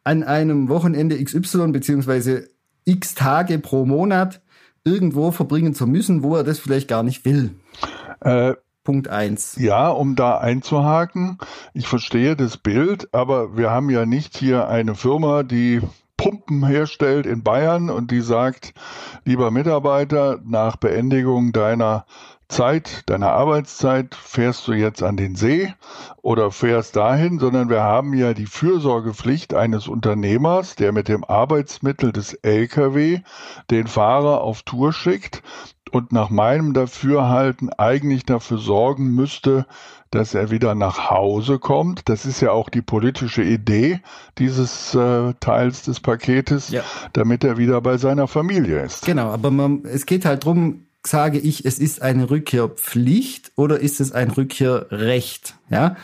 [0.03, 2.49] an einem Wochenende XY beziehungsweise
[2.85, 4.41] x Tage pro Monat
[4.83, 7.51] irgendwo verbringen zu müssen, wo er das vielleicht gar nicht will.
[8.21, 9.57] Äh, Punkt 1.
[9.59, 11.39] Ja, um da einzuhaken,
[11.73, 15.81] ich verstehe das Bild, aber wir haben ja nicht hier eine Firma, die
[16.25, 18.73] Pumpen herstellt in Bayern und die sagt,
[19.25, 22.07] lieber Mitarbeiter, nach Beendigung deiner
[22.47, 25.71] Zeit, deiner Arbeitszeit fährst du jetzt an den See
[26.23, 32.11] oder fährst dahin, sondern wir haben ja die Fürsorgepflicht eines Unternehmers, der mit dem Arbeitsmittel
[32.11, 33.19] des Lkw
[33.69, 35.43] den Fahrer auf Tour schickt
[35.91, 39.65] und nach meinem Dafürhalten eigentlich dafür sorgen müsste,
[40.11, 42.07] dass er wieder nach Hause kommt.
[42.09, 43.99] Das ist ja auch die politische Idee
[44.37, 46.83] dieses äh, Teils des Paketes, ja.
[47.13, 49.05] damit er wieder bei seiner Familie ist.
[49.05, 53.99] Genau, aber man, es geht halt drum, sage ich, es ist eine Rückkehrpflicht oder ist
[53.99, 55.55] es ein Rückkehrrecht?
[55.69, 55.95] Ja,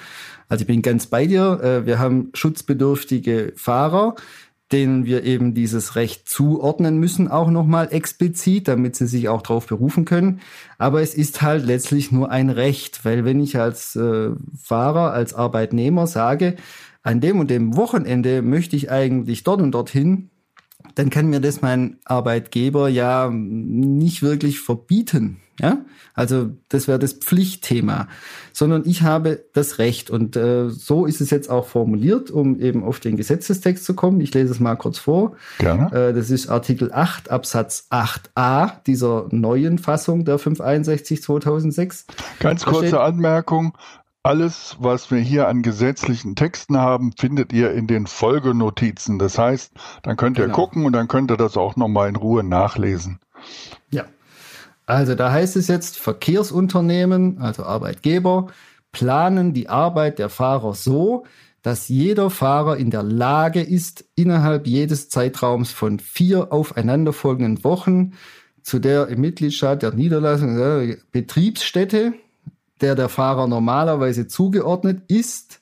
[0.49, 1.61] also ich bin ganz bei dir.
[1.63, 4.15] Äh, wir haben schutzbedürftige Fahrer
[4.71, 9.67] denen wir eben dieses Recht zuordnen müssen, auch nochmal explizit, damit sie sich auch darauf
[9.67, 10.41] berufen können.
[10.77, 14.31] Aber es ist halt letztlich nur ein Recht, weil wenn ich als äh,
[14.61, 16.55] Fahrer, als Arbeitnehmer sage,
[17.03, 20.29] an dem und dem Wochenende möchte ich eigentlich dort und dorthin,
[20.95, 25.37] dann kann mir das mein Arbeitgeber ja nicht wirklich verbieten.
[25.59, 28.07] Ja, also das wäre das Pflichtthema,
[28.51, 32.83] sondern ich habe das Recht und äh, so ist es jetzt auch formuliert, um eben
[32.83, 34.21] auf den Gesetzestext zu kommen.
[34.21, 35.35] Ich lese es mal kurz vor.
[35.59, 35.91] Gerne.
[35.91, 42.07] Äh, das ist Artikel 8 Absatz 8a dieser neuen Fassung der 561 2006.
[42.39, 43.77] Ganz kurze Anmerkung.
[44.23, 49.17] Alles, was wir hier an gesetzlichen Texten haben, findet ihr in den Folgenotizen.
[49.17, 50.55] Das heißt, dann könnt ihr genau.
[50.55, 53.19] gucken und dann könnt ihr das auch nochmal in Ruhe nachlesen.
[53.89, 54.05] Ja.
[54.85, 58.47] Also da heißt es jetzt, Verkehrsunternehmen, also Arbeitgeber,
[58.91, 61.25] planen die Arbeit der Fahrer so,
[61.63, 68.13] dass jeder Fahrer in der Lage ist, innerhalb jedes Zeitraums von vier aufeinanderfolgenden Wochen
[68.63, 72.13] zu der im Mitgliedstaat der Niederlassung der Betriebsstätte,
[72.81, 75.61] der der Fahrer normalerweise zugeordnet ist,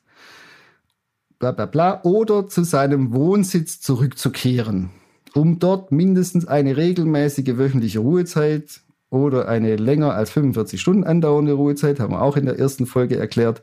[1.40, 4.90] bla bla bla, oder zu seinem Wohnsitz zurückzukehren,
[5.34, 12.00] um dort mindestens eine regelmäßige wöchentliche Ruhezeit oder eine länger als 45 Stunden andauernde Ruhezeit,
[12.00, 13.62] haben wir auch in der ersten Folge erklärt,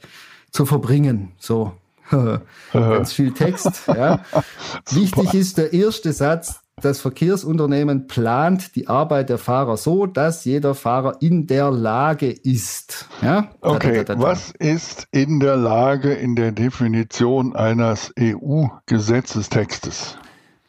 [0.51, 1.33] zu verbringen.
[1.39, 1.73] So,
[2.73, 3.87] ganz viel Text.
[3.89, 4.25] Ja.
[4.91, 10.75] Wichtig ist der erste Satz, das Verkehrsunternehmen plant die Arbeit der Fahrer so, dass jeder
[10.75, 13.09] Fahrer in der Lage ist.
[13.23, 13.51] Ja?
[13.63, 20.19] Okay, da, da, da, was ist in der Lage in der Definition eines EU-Gesetzestextes?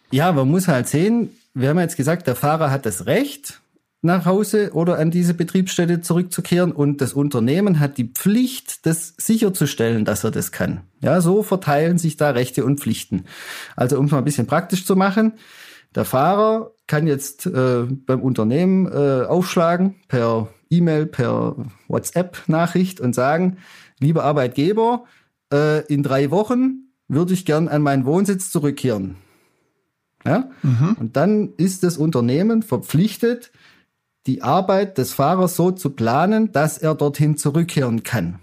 [0.10, 3.60] Ja, man muss halt sehen, wir haben jetzt gesagt, der Fahrer hat das Recht,
[4.02, 10.06] nach Hause oder an diese Betriebsstätte zurückzukehren und das Unternehmen hat die Pflicht, das sicherzustellen,
[10.06, 10.82] dass er das kann.
[11.02, 13.26] Ja, so verteilen sich da Rechte und Pflichten.
[13.76, 15.34] Also um es mal ein bisschen praktisch zu machen,
[15.98, 21.56] der Fahrer kann jetzt äh, beim Unternehmen äh, aufschlagen per E-Mail, per
[21.88, 23.58] WhatsApp-Nachricht und sagen,
[24.00, 25.06] lieber Arbeitgeber,
[25.52, 29.16] äh, in drei Wochen würde ich gern an meinen Wohnsitz zurückkehren.
[30.24, 30.52] Ja?
[30.62, 30.98] Mhm.
[31.00, 33.52] Und dann ist das Unternehmen verpflichtet,
[34.28, 38.38] die Arbeit des Fahrers so zu planen, dass er dorthin zurückkehren kann.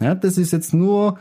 [0.00, 1.20] Ja, das ist jetzt nur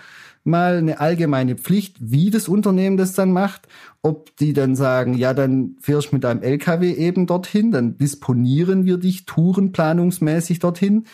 [0.49, 3.67] mal eine allgemeine Pflicht, wie das Unternehmen das dann macht.
[4.01, 8.85] Ob die dann sagen, ja, dann fährst du mit deinem LKW eben dorthin, dann disponieren
[8.85, 11.05] wir dich tourenplanungsmäßig dorthin.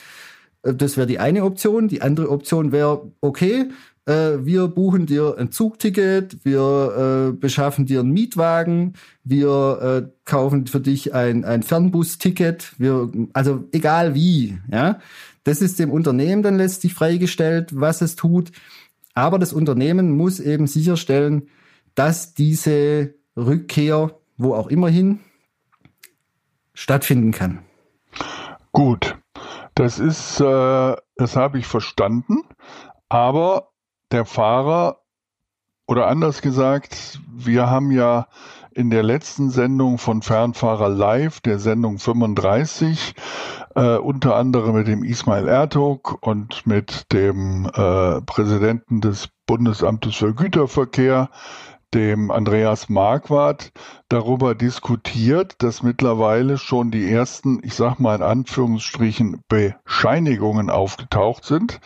[0.63, 1.87] Äh, das wäre die eine Option.
[1.87, 3.69] Die andere Option wäre, okay,
[4.05, 8.93] äh, wir buchen dir ein Zugticket, wir äh, beschaffen dir einen Mietwagen,
[9.23, 14.99] wir äh, kaufen für dich ein, ein Fernbusticket, wir, also egal wie, ja.
[15.43, 18.51] Das ist dem Unternehmen dann letztlich freigestellt, was es tut.
[19.15, 21.49] Aber das Unternehmen muss eben sicherstellen,
[21.95, 25.21] dass diese Rückkehr, wo auch immerhin,
[26.73, 27.59] stattfinden kann.
[28.73, 29.17] Gut,
[29.73, 32.43] das ist, äh, das habe ich verstanden.
[33.07, 33.69] Aber
[34.11, 35.01] der Fahrer
[35.87, 38.27] oder anders gesagt, wir haben ja
[38.71, 43.15] in der letzten Sendung von Fernfahrer Live, der Sendung 35,
[43.75, 50.33] äh, unter anderem mit dem Ismail Ertug und mit dem äh, Präsidenten des Bundesamtes für
[50.33, 51.29] Güterverkehr,
[51.93, 53.71] dem Andreas Marquardt
[54.09, 61.79] darüber diskutiert, dass mittlerweile schon die ersten, ich sag mal in Anführungsstrichen, Bescheinigungen aufgetaucht sind,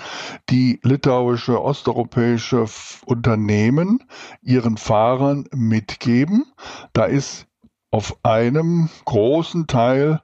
[0.50, 2.66] die litauische, osteuropäische
[3.06, 4.04] Unternehmen
[4.42, 6.46] ihren Fahrern mitgeben.
[6.94, 7.46] Da ist
[7.92, 10.22] auf einem großen Teil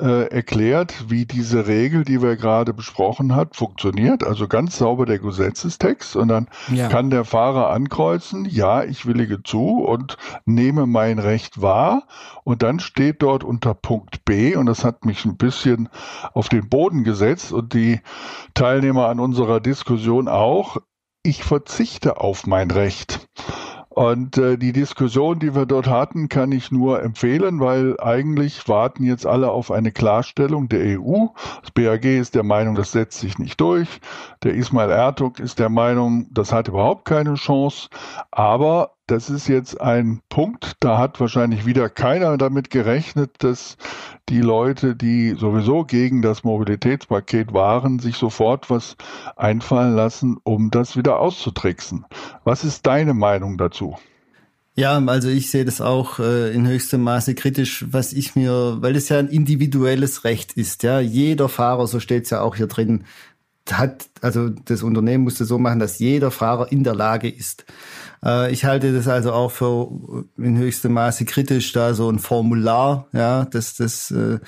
[0.00, 4.24] äh, erklärt, wie diese Regel, die wir gerade besprochen hat, funktioniert.
[4.24, 6.88] Also ganz sauber der Gesetzestext und dann ja.
[6.88, 12.04] kann der Fahrer ankreuzen, ja, ich willige zu und nehme mein Recht wahr.
[12.44, 15.88] Und dann steht dort unter Punkt B, und das hat mich ein bisschen
[16.34, 18.00] auf den Boden gesetzt und die
[18.54, 20.78] Teilnehmer an unserer Diskussion auch,
[21.22, 23.28] ich verzichte auf mein Recht.
[23.98, 29.02] Und äh, die Diskussion, die wir dort hatten, kann ich nur empfehlen, weil eigentlich warten
[29.02, 31.26] jetzt alle auf eine Klarstellung der EU.
[31.62, 33.88] Das BAG ist der Meinung, das setzt sich nicht durch.
[34.44, 37.88] Der Ismail Ertug ist der Meinung, das hat überhaupt keine Chance.
[38.30, 43.76] Aber das ist jetzt ein Punkt, da hat wahrscheinlich wieder keiner damit gerechnet, dass
[44.28, 48.96] die Leute, die sowieso gegen das Mobilitätspaket waren, sich sofort was
[49.34, 52.04] einfallen lassen, um das wieder auszutricksen.
[52.44, 53.96] Was ist deine Meinung dazu?
[54.74, 58.94] Ja, also ich sehe das auch äh, in höchstem Maße kritisch, was ich mir, weil
[58.94, 61.00] es ja ein individuelles Recht ist, ja.
[61.00, 63.04] Jeder Fahrer, so steht es ja auch hier drin,
[63.74, 67.64] hat, also das Unternehmen musste so machen, dass jeder Fahrer in der Lage ist.
[68.24, 69.90] Äh, ich halte das also auch für
[70.36, 74.38] in höchstem Maße kritisch, da so ein Formular, ja, das, das, äh,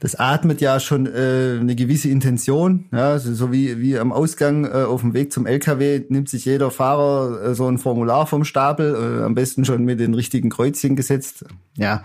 [0.00, 5.00] das atmet ja schon äh, eine gewisse Intention, ja, so wie, wie am Ausgang auf
[5.00, 9.64] dem Weg zum LKW nimmt sich jeder Fahrer so ein Formular vom Stapel, am besten
[9.64, 11.44] schon mit den richtigen Kreuzchen gesetzt.
[11.76, 12.02] Ja,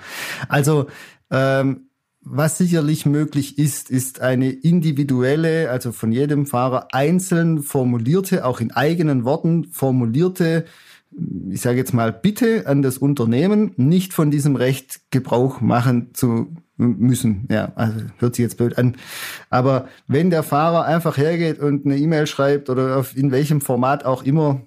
[0.48, 0.88] also
[1.32, 1.89] ähm,
[2.22, 8.72] was sicherlich möglich ist, ist eine individuelle, also von jedem Fahrer einzeln formulierte, auch in
[8.72, 10.66] eigenen Worten formulierte,
[11.50, 16.54] ich sage jetzt mal, Bitte an das Unternehmen, nicht von diesem Recht Gebrauch machen zu
[16.78, 17.48] müssen.
[17.50, 18.96] Ja, also hört sich jetzt blöd an.
[19.50, 24.06] Aber wenn der Fahrer einfach hergeht und eine E-Mail schreibt oder auf in welchem Format
[24.06, 24.62] auch immer,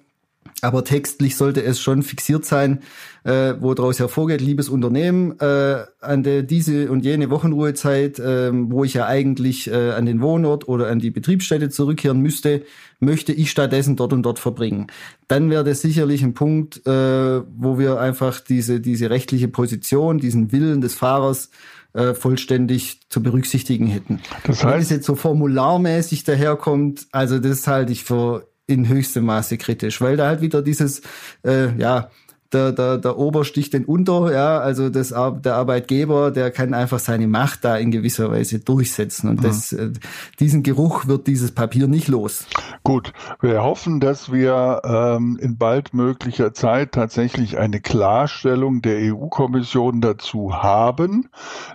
[0.63, 2.79] aber textlich sollte es schon fixiert sein,
[3.25, 8.83] äh, wo daraus hervorgeht, liebes Unternehmen, äh, an der diese und jene Wochenruhezeit, äh, wo
[8.83, 12.63] ich ja eigentlich äh, an den Wohnort oder an die Betriebsstätte zurückkehren müsste,
[12.99, 14.87] möchte ich stattdessen dort und dort verbringen.
[15.27, 20.51] Dann wäre das sicherlich ein Punkt, äh, wo wir einfach diese, diese rechtliche Position, diesen
[20.53, 21.49] Willen des Fahrers
[21.93, 24.21] äh, vollständig zu berücksichtigen hätten.
[24.45, 29.25] Das heißt, Wenn es jetzt so formularmäßig daherkommt, also das halte ich für in höchstem
[29.25, 31.01] Maße kritisch, weil da halt wieder dieses,
[31.43, 32.09] äh, ja,
[32.53, 36.99] der, der, der Ober sticht den Unter, ja, also das, der Arbeitgeber, der kann einfach
[36.99, 39.43] seine Macht da in gewisser Weise durchsetzen und mhm.
[39.43, 39.91] das, äh,
[40.39, 42.45] diesen Geruch wird dieses Papier nicht los.
[42.83, 50.01] Gut, wir hoffen, dass wir ähm, in bald möglicher Zeit tatsächlich eine Klarstellung der EU-Kommission
[50.01, 51.29] dazu haben,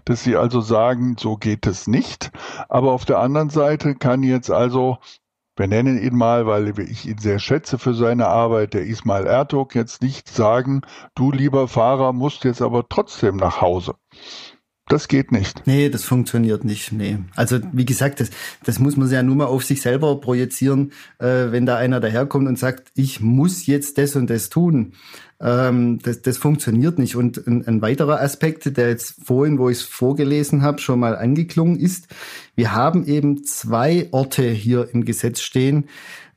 [0.04, 2.30] dass sie also sagen, so geht es nicht.
[2.68, 4.98] Aber auf der anderen Seite kann jetzt also
[5.58, 9.74] wir nennen ihn mal, weil ich ihn sehr schätze für seine Arbeit, der Ismail Ertug,
[9.74, 10.82] jetzt nicht sagen,
[11.14, 13.94] du lieber Fahrer musst jetzt aber trotzdem nach Hause.
[14.88, 15.66] Das geht nicht.
[15.66, 16.92] Nee, das funktioniert nicht.
[16.92, 17.18] Nee.
[17.36, 18.30] Also wie gesagt, das,
[18.64, 22.48] das muss man ja nur mal auf sich selber projizieren, äh, wenn da einer daherkommt
[22.48, 24.94] und sagt, ich muss jetzt das und das tun.
[25.40, 27.16] Ähm, das, das funktioniert nicht.
[27.16, 31.16] Und ein, ein weiterer Aspekt, der jetzt vorhin, wo ich es vorgelesen habe, schon mal
[31.16, 32.08] angeklungen ist,
[32.54, 35.84] wir haben eben zwei Orte hier im Gesetz stehen,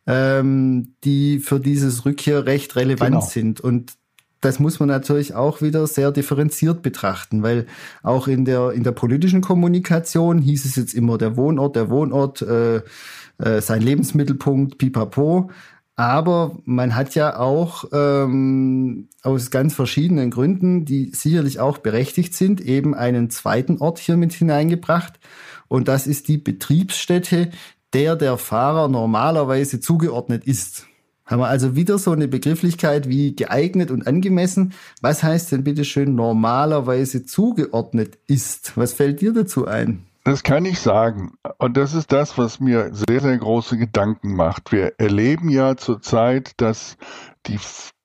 [0.08, 3.26] ähm, die für dieses Rückkehrrecht relevant genau.
[3.26, 3.62] sind.
[3.62, 3.94] Und
[4.42, 7.68] das muss man natürlich auch wieder sehr differenziert betrachten, weil
[8.02, 12.42] auch in der, in der politischen Kommunikation hieß es jetzt immer der Wohnort, der Wohnort,
[12.42, 12.82] äh,
[13.38, 15.52] äh, sein Lebensmittelpunkt, pipapo.
[15.96, 22.62] Aber man hat ja auch ähm, aus ganz verschiedenen Gründen, die sicherlich auch berechtigt sind,
[22.62, 25.20] eben einen zweiten Ort hier mit hineingebracht.
[25.68, 27.52] Und das ist die Betriebsstätte,
[27.94, 30.88] der der Fahrer normalerweise zugeordnet ist.
[31.32, 34.74] Haben wir also wieder so eine Begrifflichkeit wie geeignet und angemessen.
[35.00, 38.76] Was heißt denn bitte schön normalerweise zugeordnet ist?
[38.76, 40.06] Was fällt dir dazu ein?
[40.26, 41.36] Das kann ich sagen.
[41.58, 44.74] Und das ist das, was mir sehr, sehr große Gedanken macht.
[44.74, 46.98] Wir erleben ja zurzeit, dass
[47.48, 47.60] die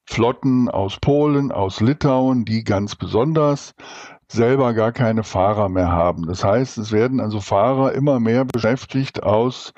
[0.08, 3.74] Flotten aus Polen, aus Litauen, die ganz besonders
[4.28, 6.28] selber gar keine Fahrer mehr haben.
[6.28, 9.72] Das heißt, es werden also Fahrer immer mehr beschäftigt aus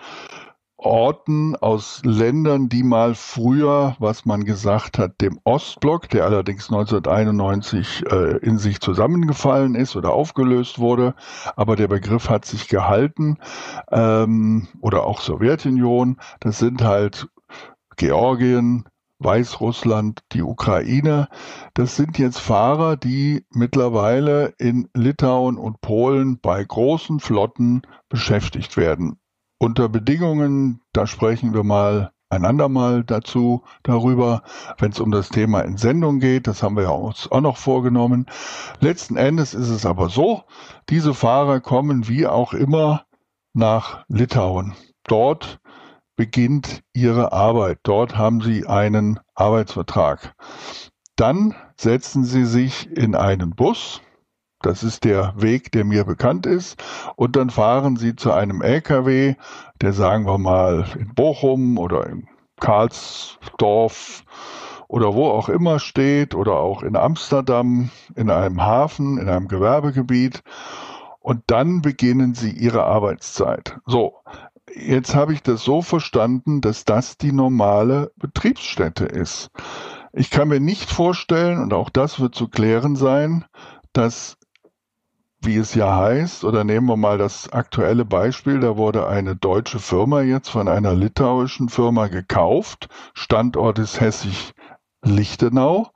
[0.80, 8.04] Orten aus Ländern, die mal früher, was man gesagt hat, dem Ostblock, der allerdings 1991
[8.10, 11.16] äh, in sich zusammengefallen ist oder aufgelöst wurde,
[11.56, 13.38] aber der Begriff hat sich gehalten,
[13.90, 17.28] ähm, oder auch Sowjetunion, das sind halt
[17.96, 18.84] Georgien,
[19.18, 21.26] Weißrussland, die Ukraine.
[21.74, 29.18] Das sind jetzt Fahrer, die mittlerweile in Litauen und Polen bei großen Flotten beschäftigt werden
[29.58, 34.42] unter Bedingungen, da sprechen wir mal ein andermal dazu darüber,
[34.78, 36.46] wenn es um das Thema Entsendung geht.
[36.46, 38.26] Das haben wir uns auch noch vorgenommen.
[38.80, 40.42] Letzten Endes ist es aber so,
[40.90, 43.04] diese Fahrer kommen wie auch immer
[43.54, 44.74] nach Litauen.
[45.04, 45.58] Dort
[46.16, 47.78] beginnt ihre Arbeit.
[47.84, 50.34] Dort haben sie einen Arbeitsvertrag.
[51.16, 54.02] Dann setzen sie sich in einen Bus.
[54.60, 56.82] Das ist der Weg, der mir bekannt ist.
[57.16, 59.36] Und dann fahren sie zu einem LKW,
[59.80, 62.26] der sagen wir mal in Bochum oder in
[62.60, 64.24] Karlsdorf
[64.88, 70.42] oder wo auch immer steht oder auch in Amsterdam in einem Hafen, in einem Gewerbegebiet.
[71.20, 73.78] Und dann beginnen sie ihre Arbeitszeit.
[73.86, 74.14] So,
[74.74, 79.50] jetzt habe ich das so verstanden, dass das die normale Betriebsstätte ist.
[80.14, 83.44] Ich kann mir nicht vorstellen, und auch das wird zu klären sein,
[83.92, 84.37] dass,
[85.40, 89.78] wie es ja heißt, oder nehmen wir mal das aktuelle Beispiel, da wurde eine deutsche
[89.78, 92.88] Firma jetzt von einer litauischen Firma gekauft.
[93.14, 95.90] Standort ist Hessig-Lichtenau.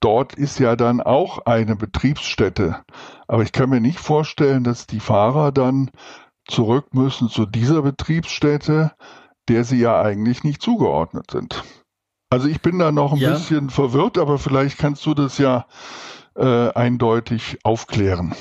[0.00, 2.80] Dort ist ja dann auch eine Betriebsstätte.
[3.28, 5.90] Aber ich kann mir nicht vorstellen, dass die Fahrer dann
[6.48, 8.92] zurück müssen zu dieser Betriebsstätte,
[9.48, 11.62] der sie ja eigentlich nicht zugeordnet sind.
[12.30, 13.32] Also ich bin da noch ein ja.
[13.32, 15.66] bisschen verwirrt, aber vielleicht kannst du das ja
[16.34, 18.34] äh, eindeutig aufklären.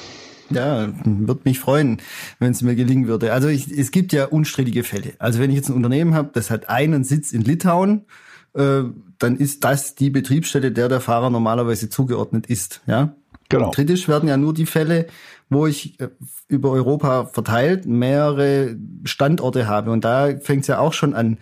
[0.55, 1.97] Ja, würde mich freuen,
[2.39, 3.33] wenn es mir gelingen würde.
[3.33, 5.13] Also ich, es gibt ja unstrittige Fälle.
[5.19, 8.05] Also wenn ich jetzt ein Unternehmen habe, das hat einen Sitz in Litauen,
[8.53, 8.83] äh,
[9.19, 12.81] dann ist das die Betriebsstätte, der der Fahrer normalerweise zugeordnet ist.
[12.87, 13.15] Ja.
[13.49, 13.71] Genau.
[13.71, 15.07] Kritisch werden ja nur die Fälle,
[15.49, 16.09] wo ich äh,
[16.47, 19.91] über Europa verteilt mehrere Standorte habe.
[19.91, 21.37] Und da fängt es ja auch schon an.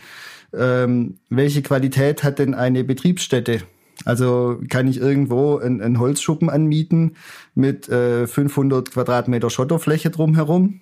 [0.51, 3.61] Ähm, welche Qualität hat denn eine Betriebsstätte?
[4.05, 7.15] Also kann ich irgendwo einen, einen Holzschuppen anmieten
[7.53, 10.81] mit äh, 500 Quadratmeter Schotterfläche drumherum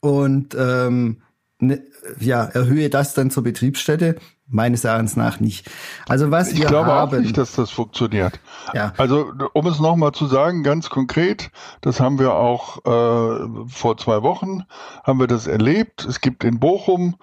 [0.00, 1.22] und ähm,
[1.58, 1.82] ne,
[2.18, 4.16] ja, erhöhe das dann zur Betriebsstätte?
[4.52, 5.70] Meines Erachtens nach nicht.
[6.08, 8.40] Also was ich wir glaube haben, auch nicht, dass das funktioniert.
[8.74, 8.92] Ja.
[8.96, 14.24] Also um es nochmal zu sagen, ganz konkret, das haben wir auch äh, vor zwei
[14.24, 14.64] Wochen
[15.04, 16.04] haben wir das erlebt.
[16.04, 17.14] Es gibt in Bochum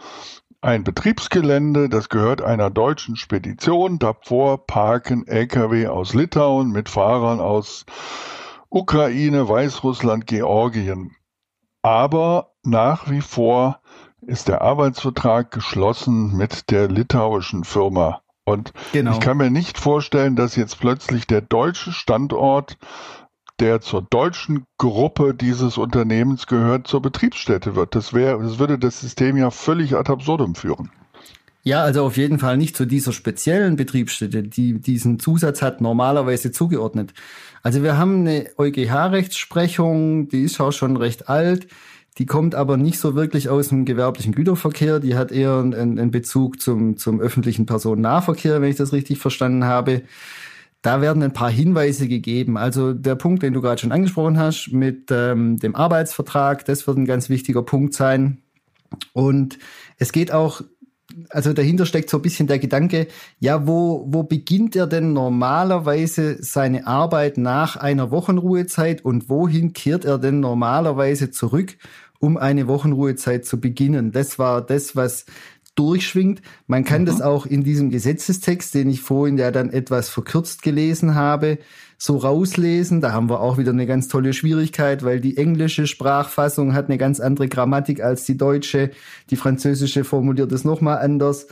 [0.61, 3.99] ein Betriebsgelände, das gehört einer deutschen Spedition.
[3.99, 7.85] Davor parken Lkw aus Litauen mit Fahrern aus
[8.69, 11.15] Ukraine, Weißrussland, Georgien.
[11.81, 13.79] Aber nach wie vor
[14.21, 18.21] ist der Arbeitsvertrag geschlossen mit der litauischen Firma.
[18.43, 19.11] Und genau.
[19.11, 22.77] ich kann mir nicht vorstellen, dass jetzt plötzlich der deutsche Standort,
[23.59, 27.95] der zur deutschen Gruppe dieses Unternehmens gehört, zur Betriebsstätte wird.
[27.95, 30.91] Das wäre, das würde das System ja völlig ad absurdum führen.
[31.63, 36.51] Ja, also auf jeden Fall nicht zu dieser speziellen Betriebsstätte, die diesen Zusatz hat, normalerweise
[36.51, 37.13] zugeordnet.
[37.61, 41.67] Also wir haben eine EuGH-Rechtsprechung, die ist auch schon recht alt.
[42.19, 44.99] Die kommt aber nicht so wirklich aus dem gewerblichen Güterverkehr.
[44.99, 49.65] Die hat eher einen, einen Bezug zum, zum öffentlichen Personennahverkehr, wenn ich das richtig verstanden
[49.65, 50.03] habe.
[50.81, 52.57] Da werden ein paar Hinweise gegeben.
[52.57, 56.97] Also der Punkt, den du gerade schon angesprochen hast, mit ähm, dem Arbeitsvertrag, das wird
[56.97, 58.41] ein ganz wichtiger Punkt sein.
[59.13, 59.57] Und
[59.97, 60.61] es geht auch
[61.29, 63.07] also dahinter steckt so ein bisschen der Gedanke,
[63.39, 70.05] ja, wo, wo beginnt er denn normalerweise seine Arbeit nach einer Wochenruhezeit und wohin kehrt
[70.05, 71.77] er denn normalerweise zurück,
[72.19, 74.11] um eine Wochenruhezeit zu beginnen?
[74.11, 75.25] Das war das, was
[75.77, 76.41] durchschwingt.
[76.67, 77.05] Man kann mhm.
[77.05, 81.59] das auch in diesem Gesetzestext, den ich vorhin ja dann etwas verkürzt gelesen habe,
[81.97, 83.01] so rauslesen.
[83.01, 86.97] Da haben wir auch wieder eine ganz tolle Schwierigkeit, weil die englische Sprachfassung hat eine
[86.97, 88.91] ganz andere Grammatik als die deutsche.
[89.29, 91.47] Die französische formuliert es nochmal anders.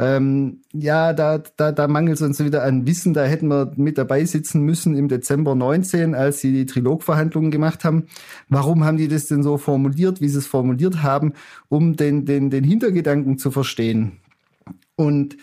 [0.00, 3.14] Ähm, ja, da, da, da mangelt es uns wieder an Wissen.
[3.14, 7.84] Da hätten wir mit dabei sitzen müssen im Dezember 19, als sie die Trilogverhandlungen gemacht
[7.84, 8.06] haben.
[8.48, 11.32] Warum haben die das denn so formuliert, wie sie es formuliert haben,
[11.68, 14.18] um den, den, den Hintergedanken zu verstehen?
[14.94, 15.36] Und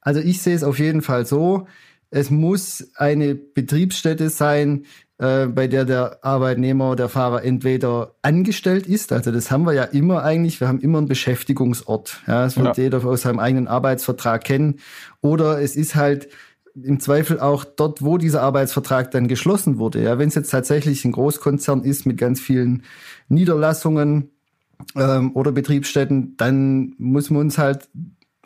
[0.00, 1.66] also ich sehe es auf jeden Fall so,
[2.10, 4.86] es muss eine Betriebsstätte sein,
[5.20, 9.84] äh, bei der der Arbeitnehmer, der Fahrer entweder angestellt ist, also das haben wir ja
[9.84, 12.22] immer eigentlich, wir haben immer einen Beschäftigungsort.
[12.26, 12.84] Ja, das wird ja.
[12.84, 14.80] jeder aus seinem eigenen Arbeitsvertrag kennen.
[15.20, 16.28] Oder es ist halt
[16.74, 20.02] im Zweifel auch dort, wo dieser Arbeitsvertrag dann geschlossen wurde.
[20.02, 22.84] Ja, wenn es jetzt tatsächlich ein Großkonzern ist mit ganz vielen
[23.28, 24.30] Niederlassungen
[24.96, 27.90] ähm, oder Betriebsstätten, dann muss man uns halt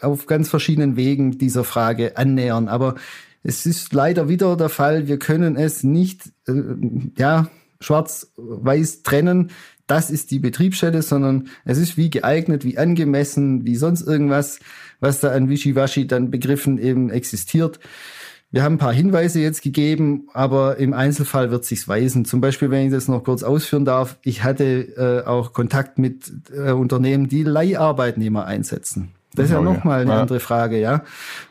[0.01, 2.67] auf ganz verschiedenen Wegen dieser Frage annähern.
[2.67, 2.97] Aber
[3.45, 6.55] es ist leider wieder der Fall, wir können es nicht äh,
[7.19, 7.49] ja,
[7.81, 9.51] schwarz-weiß trennen.
[9.87, 14.61] Das ist die Betriebsstätte, sondern es ist wie geeignet, wie angemessen, wie sonst irgendwas,
[14.99, 17.81] was da an Wischiwaschi dann Begriffen eben existiert.
[18.51, 22.25] Wir haben ein paar Hinweise jetzt gegeben, aber im Einzelfall wird sich's weisen.
[22.25, 26.33] Zum Beispiel, wenn ich das noch kurz ausführen darf, ich hatte äh, auch Kontakt mit
[26.57, 29.11] äh, Unternehmen, die Leiharbeitnehmer einsetzen.
[29.35, 30.21] Das ist ja nochmal eine ja.
[30.21, 31.03] andere Frage, ja.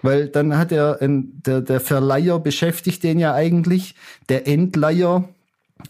[0.01, 3.95] Weil dann hat er, ein, der, der Verleiher beschäftigt den ja eigentlich,
[4.29, 5.27] der Endleiher,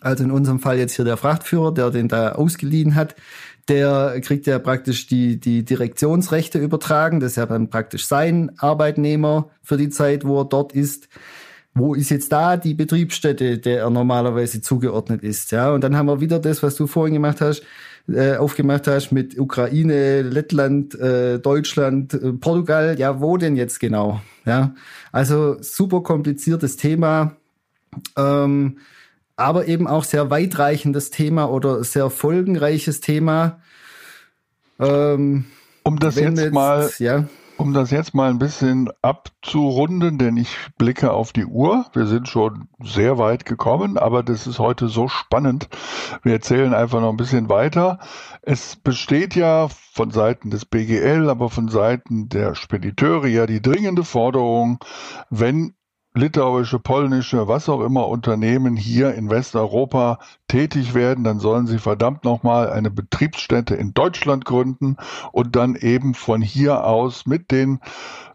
[0.02, 3.16] also in unserem Fall jetzt hier der Frachtführer, der den da ausgeliehen hat,
[3.68, 7.20] der kriegt ja praktisch die, die Direktionsrechte übertragen.
[7.20, 11.08] Das ist ja dann praktisch sein Arbeitnehmer für die Zeit, wo er dort ist.
[11.76, 15.52] Wo ist jetzt da die Betriebsstätte, der er normalerweise zugeordnet ist?
[15.52, 17.64] Ja, und dann haben wir wieder das, was du vorhin gemacht hast,
[18.08, 23.00] äh, aufgemacht hast mit Ukraine, Lettland, äh, Deutschland, äh, Portugal.
[23.00, 24.22] Ja, wo denn jetzt genau?
[24.46, 24.76] Ja,
[25.12, 27.38] also super kompliziertes Thema.
[28.18, 28.78] Ähm,
[29.36, 33.62] aber eben auch sehr weitreichendes Thema oder sehr folgenreiches Thema.
[34.80, 35.46] Ähm,
[35.84, 37.26] um das jetzt, jetzt, mal, ja.
[37.58, 41.86] Um das jetzt mal ein bisschen abzurunden, denn ich blicke auf die Uhr.
[41.94, 45.70] Wir sind schon sehr weit gekommen, aber das ist heute so spannend.
[46.24, 48.00] Wir erzählen einfach noch ein bisschen weiter.
[48.42, 54.04] Es besteht ja von Seiten des BGL, aber von Seiten der Spediteure ja die dringende
[54.04, 54.80] Forderung,
[55.30, 55.76] wenn
[56.16, 62.24] litauische, polnische, was auch immer Unternehmen hier in Westeuropa tätig werden, dann sollen sie verdammt
[62.24, 64.98] nochmal eine Betriebsstätte in Deutschland gründen
[65.32, 67.80] und dann eben von hier aus mit den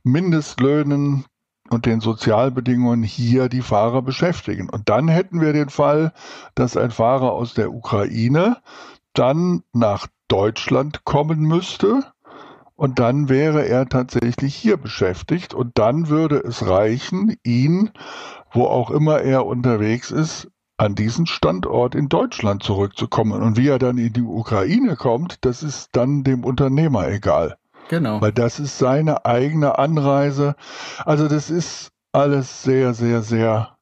[0.03, 1.24] Mindestlöhnen
[1.70, 4.68] und den Sozialbedingungen hier die Fahrer beschäftigen.
[4.68, 6.12] Und dann hätten wir den Fall,
[6.55, 8.57] dass ein Fahrer aus der Ukraine
[9.12, 12.05] dann nach Deutschland kommen müsste,
[12.79, 17.91] und dann wäre er tatsächlich hier beschäftigt und dann würde es reichen, ihn,
[18.53, 23.43] wo auch immer er unterwegs ist, an diesen Standort in Deutschland zurückzukommen.
[23.43, 27.57] Und wie er dann in die Ukraine kommt, das ist dann dem Unternehmer egal.
[27.89, 28.20] Genau.
[28.20, 30.55] Weil das ist seine eigene Anreise.
[31.05, 33.76] Also das ist alles sehr, sehr, sehr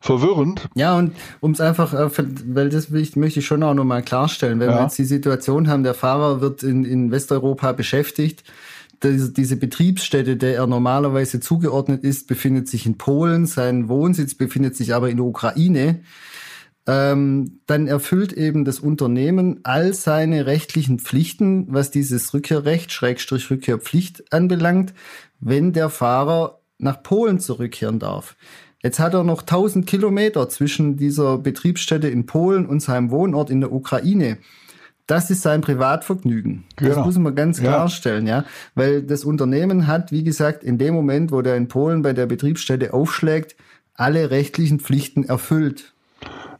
[0.00, 0.68] verwirrend.
[0.74, 2.10] Ja, und um es einfach, äh,
[2.46, 4.76] weil das möchte ich schon auch nochmal klarstellen, wenn ja.
[4.76, 8.44] wir jetzt die Situation haben, der Fahrer wird in, in Westeuropa beschäftigt,
[9.02, 14.94] diese Betriebsstätte, der er normalerweise zugeordnet ist, befindet sich in Polen, sein Wohnsitz befindet sich
[14.94, 16.00] aber in der Ukraine.
[16.86, 24.32] Ähm, dann erfüllt eben das Unternehmen all seine rechtlichen Pflichten, was dieses Rückkehrrecht, Schrägstrich Rückkehrpflicht
[24.32, 24.94] anbelangt,
[25.38, 28.36] wenn der Fahrer nach Polen zurückkehren darf.
[28.88, 33.60] Jetzt hat er noch 1000 Kilometer zwischen dieser Betriebsstätte in Polen und seinem Wohnort in
[33.60, 34.38] der Ukraine.
[35.06, 36.64] Das ist sein Privatvergnügen.
[36.76, 36.94] Genau.
[36.94, 38.38] Das muss man ganz klarstellen, ja.
[38.38, 38.44] ja.
[38.74, 42.24] Weil das Unternehmen hat, wie gesagt, in dem Moment, wo der in Polen bei der
[42.24, 43.56] Betriebsstätte aufschlägt,
[43.92, 45.92] alle rechtlichen Pflichten erfüllt.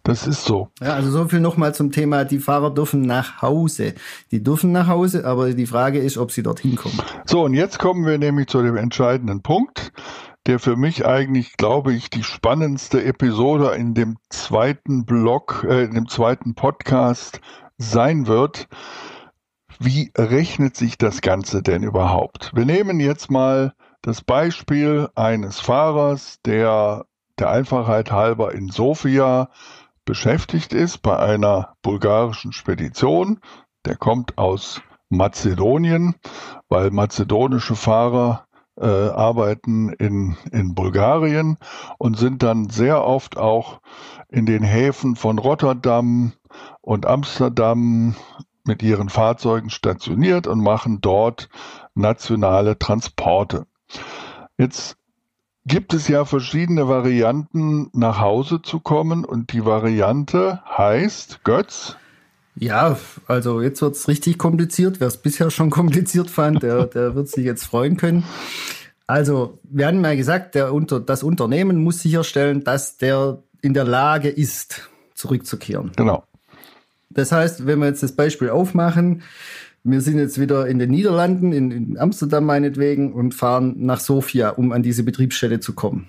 [0.03, 0.69] Das ist so.
[0.83, 3.95] Ja, also so viel nochmal zum Thema, die Fahrer dürfen nach Hause.
[4.33, 6.99] Die dürfen nach Hause, aber die Frage ist, ob sie dorthin kommen.
[7.25, 9.93] So, und jetzt kommen wir nämlich zu dem entscheidenden Punkt
[10.49, 15.93] der für mich eigentlich, glaube ich, die spannendste Episode in dem zweiten Blog, äh, in
[15.93, 17.43] dem zweiten Podcast
[17.77, 18.67] sein wird.
[19.79, 22.53] Wie rechnet sich das Ganze denn überhaupt?
[22.55, 27.05] Wir nehmen jetzt mal das Beispiel eines Fahrers, der
[27.39, 29.51] der Einfachheit halber in Sofia
[30.07, 33.41] beschäftigt ist bei einer bulgarischen Spedition.
[33.85, 34.81] Der kommt aus
[35.11, 36.15] Mazedonien,
[36.71, 38.48] weil mazedonische Fahrer
[38.81, 41.59] äh, arbeiten in, in Bulgarien
[41.99, 43.81] und sind dann sehr oft auch
[44.29, 46.33] in den Häfen von Rotterdam
[46.81, 48.15] und Amsterdam
[48.65, 51.49] mit ihren Fahrzeugen stationiert und machen dort
[51.95, 53.67] nationale Transporte.
[54.59, 54.97] Jetzt
[55.65, 61.97] gibt es ja verschiedene Varianten, nach Hause zu kommen und die Variante heißt, Götz,
[62.61, 62.99] ja,
[63.29, 64.99] also jetzt wird's richtig kompliziert.
[64.99, 68.25] Wer es bisher schon kompliziert fand, der, der wird sich jetzt freuen können.
[69.09, 73.85] Also, wir haben mal gesagt, der unter, das Unternehmen muss sicherstellen, dass der in der
[73.85, 75.93] Lage ist, zurückzukehren.
[75.97, 76.25] Genau.
[77.09, 79.23] Das heißt, wenn wir jetzt das Beispiel aufmachen,
[79.83, 84.51] wir sind jetzt wieder in den Niederlanden, in, in Amsterdam meinetwegen, und fahren nach Sofia,
[84.51, 86.09] um an diese Betriebsstätte zu kommen.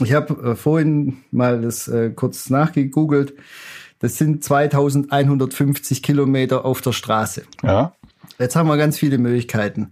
[0.00, 3.34] Ich habe äh, vorhin mal das äh, kurz nachgegoogelt.
[4.00, 7.44] Das sind 2150 Kilometer auf der Straße.
[7.62, 7.94] Ja.
[8.38, 9.90] Jetzt haben wir ganz viele Möglichkeiten.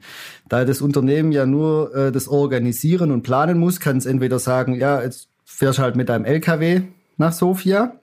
[0.48, 4.74] Da das Unternehmen ja nur äh, das organisieren und planen muss, kann es entweder sagen,
[4.74, 6.82] ja, jetzt fährst halt mit deinem LKW
[7.16, 7.96] nach Sofia.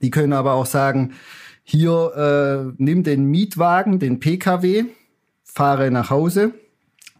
[0.00, 1.12] Die können aber auch sagen,
[1.64, 4.84] hier äh, nimm den Mietwagen, den PKW,
[5.44, 6.52] fahre nach Hause.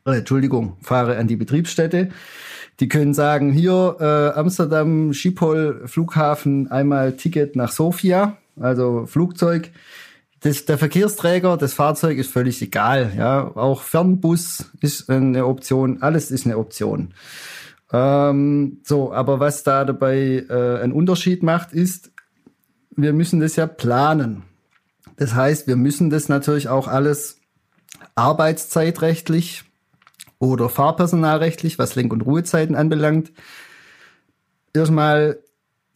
[0.04, 2.10] Äh, Entschuldigung, fahre an die Betriebsstätte.
[2.80, 9.70] Die können sagen, hier äh, Amsterdam, Schiphol, Flughafen, einmal Ticket nach Sofia, also Flugzeug.
[10.42, 13.12] Das, der Verkehrsträger, das Fahrzeug ist völlig egal.
[13.16, 17.14] Ja, auch Fernbus ist eine Option, alles ist eine Option.
[17.92, 22.10] Ähm, so, aber was da dabei äh, einen Unterschied macht, ist,
[22.96, 24.42] wir müssen das ja planen.
[25.16, 27.38] Das heißt, wir müssen das natürlich auch alles
[28.16, 29.64] arbeitszeitrechtlich
[30.40, 33.32] oder fahrpersonalrechtlich, was Lenk- und Ruhezeiten anbelangt,
[34.74, 35.38] erstmal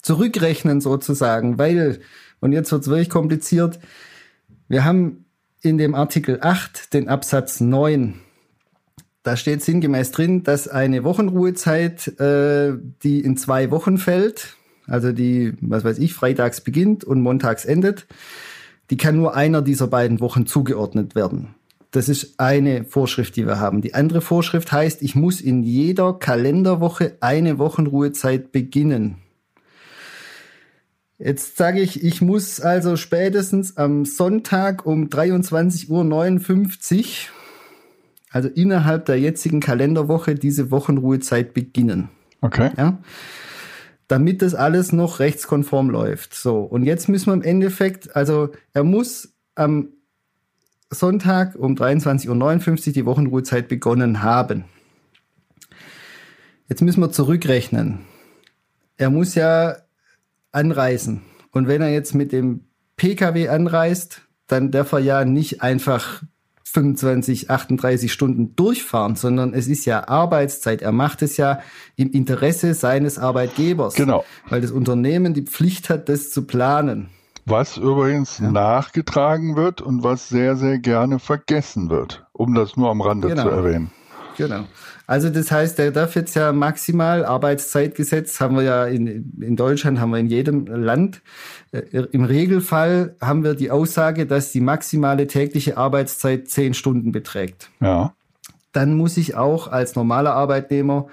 [0.03, 2.01] zurückrechnen sozusagen, weil,
[2.39, 3.81] und jetzt wird es wirklich kompliziert,
[4.69, 5.25] wir haben
[5.63, 8.15] in dem Artikel 8 den Absatz 9.
[9.23, 14.57] Da steht sinngemäß drin, dass eine Wochenruhezeit, äh, die in zwei Wochen fällt,
[14.87, 18.07] also die, was weiß ich, freitags beginnt und montags endet,
[18.91, 21.55] die kann nur einer dieser beiden Wochen zugeordnet werden.
[21.91, 23.81] Das ist eine Vorschrift, die wir haben.
[23.81, 29.17] Die andere Vorschrift heißt, ich muss in jeder Kalenderwoche eine Wochenruhezeit beginnen.
[31.19, 37.05] Jetzt sage ich, ich muss also spätestens am Sonntag um 23.59 Uhr,
[38.31, 42.11] also innerhalb der jetzigen Kalenderwoche, diese Wochenruhezeit beginnen.
[42.43, 42.71] Okay.
[42.77, 42.99] Ja?
[44.09, 46.35] Damit das alles noch rechtskonform läuft.
[46.35, 49.89] So, und jetzt müssen wir im Endeffekt, also er muss am
[50.91, 54.65] Sonntag um 23.59 Uhr die Wochenruhezeit begonnen haben.
[56.69, 58.01] Jetzt müssen wir zurückrechnen.
[58.99, 59.77] Er muss ja
[60.57, 61.23] anreisen.
[61.53, 62.65] Und wenn er jetzt mit dem
[62.97, 66.23] Pkw anreist, dann darf er ja nicht einfach
[66.65, 70.83] 25, 38 Stunden durchfahren, sondern es ist ja Arbeitszeit.
[70.83, 71.61] Er macht es ja
[71.95, 73.95] im Interesse seines Arbeitgebers.
[73.95, 74.25] Genau.
[74.49, 77.09] Weil das Unternehmen die Pflicht hat, das zu planen.
[77.47, 78.51] Was übrigens ja.
[78.51, 83.45] nachgetragen wird und was sehr, sehr gerne vergessen wird, um das nur am Rande genau.
[83.45, 83.91] zu erwähnen.
[84.37, 84.65] Genau.
[85.07, 90.01] Also das heißt, der darf jetzt ja maximal Arbeitszeitgesetz haben wir ja in, in Deutschland,
[90.01, 91.23] haben wir in jedem Land.
[91.73, 97.71] Äh, Im Regelfall haben wir die Aussage, dass die maximale tägliche Arbeitszeit zehn Stunden beträgt.
[97.81, 98.15] Ja.
[98.73, 101.07] Dann muss ich auch als normaler Arbeitnehmer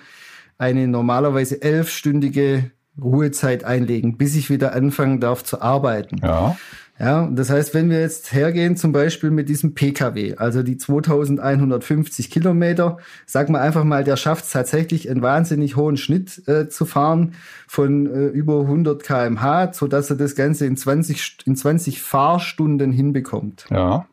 [0.58, 2.72] eine normalerweise elfstündige
[3.02, 6.18] Ruhezeit einlegen, bis ich wieder anfangen darf zu arbeiten.
[6.22, 6.58] Ja.
[7.04, 12.32] Ja, das heißt, wenn wir jetzt hergehen, zum Beispiel mit diesem PKW, also die 2150
[12.32, 16.86] Kilometer, sagen wir einfach mal, der schafft es tatsächlich, einen wahnsinnig hohen Schnitt äh, zu
[16.86, 17.34] fahren
[17.68, 22.94] von äh, über 100 kmh, so dass er das Ganze in 20, in 20 Fahrstunden
[22.94, 23.66] hinbekommt.
[23.70, 24.08] Ja.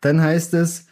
[0.00, 0.88] Dann heißt es,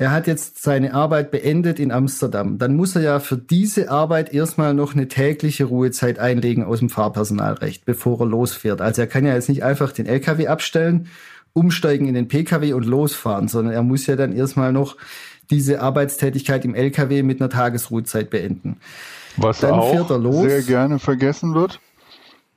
[0.00, 2.58] er hat jetzt seine Arbeit beendet in Amsterdam.
[2.58, 6.88] Dann muss er ja für diese Arbeit erstmal noch eine tägliche Ruhezeit einlegen aus dem
[6.88, 8.80] Fahrpersonalrecht, bevor er losfährt.
[8.80, 11.08] Also er kann ja jetzt nicht einfach den LKW abstellen,
[11.52, 14.96] umsteigen in den PKW und losfahren, sondern er muss ja dann erstmal noch
[15.50, 18.76] diese Arbeitstätigkeit im LKW mit einer Tagesruhezeit beenden.
[19.36, 20.08] Was dann auch
[20.42, 21.80] sehr gerne vergessen wird.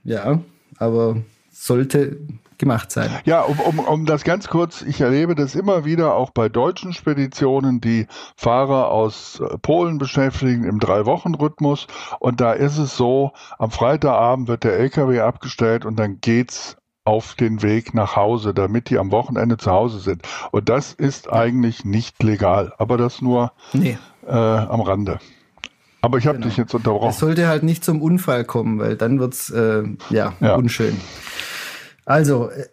[0.04, 0.42] Ja,
[0.78, 1.18] aber
[1.52, 2.18] sollte
[2.62, 3.10] gemacht sein.
[3.26, 6.94] Ja, um, um, um das ganz kurz, ich erlebe das immer wieder auch bei deutschen
[6.94, 8.08] Speditionen, die
[8.38, 11.88] Fahrer aus äh, Polen beschäftigen im Drei-Wochen-Rhythmus.
[12.20, 17.34] Und da ist es so, am Freitagabend wird der LKW abgestellt und dann geht's auf
[17.34, 20.22] den Weg nach Hause, damit die am Wochenende zu Hause sind.
[20.52, 23.98] Und das ist eigentlich nicht legal, aber das nur nee.
[24.26, 25.20] äh, am Rande.
[26.02, 26.48] Aber ich habe genau.
[26.48, 27.10] dich jetzt unterbrochen.
[27.10, 30.96] Es sollte halt nicht zum Unfall kommen, weil dann wird's äh, ja, ja unschön.
[32.12, 32.66] Also, äh,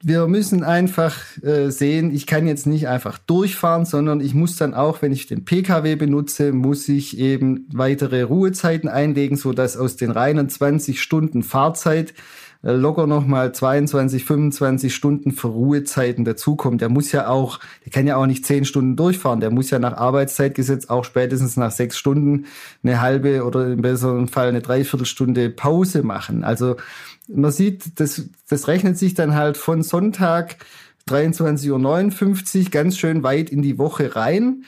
[0.00, 4.74] wir müssen einfach äh, sehen, ich kann jetzt nicht einfach durchfahren, sondern ich muss dann
[4.74, 9.96] auch, wenn ich den Pkw benutze, muss ich eben weitere Ruhezeiten einlegen, so dass aus
[9.96, 12.14] den reinen 20 Stunden Fahrzeit
[12.62, 16.78] äh, locker nochmal 22, 25 Stunden für Ruhezeiten dazukommen.
[16.78, 19.40] Der muss ja auch, der kann ja auch nicht 10 Stunden durchfahren.
[19.40, 22.46] Der muss ja nach Arbeitszeitgesetz auch spätestens nach sechs Stunden
[22.84, 26.44] eine halbe oder im besseren Fall eine Dreiviertelstunde Pause machen.
[26.44, 26.76] Also
[27.28, 30.56] man sieht, das, das rechnet sich dann halt von Sonntag
[31.08, 34.64] 23.59 Uhr ganz schön weit in die Woche rein,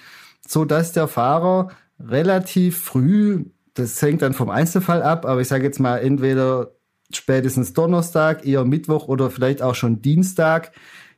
[0.46, 3.44] so dass der Fahrer relativ früh,
[3.74, 6.72] das hängt dann vom Einzelfall ab, aber ich sage jetzt mal entweder
[7.12, 10.72] spätestens Donnerstag, eher Mittwoch oder vielleicht auch schon Dienstag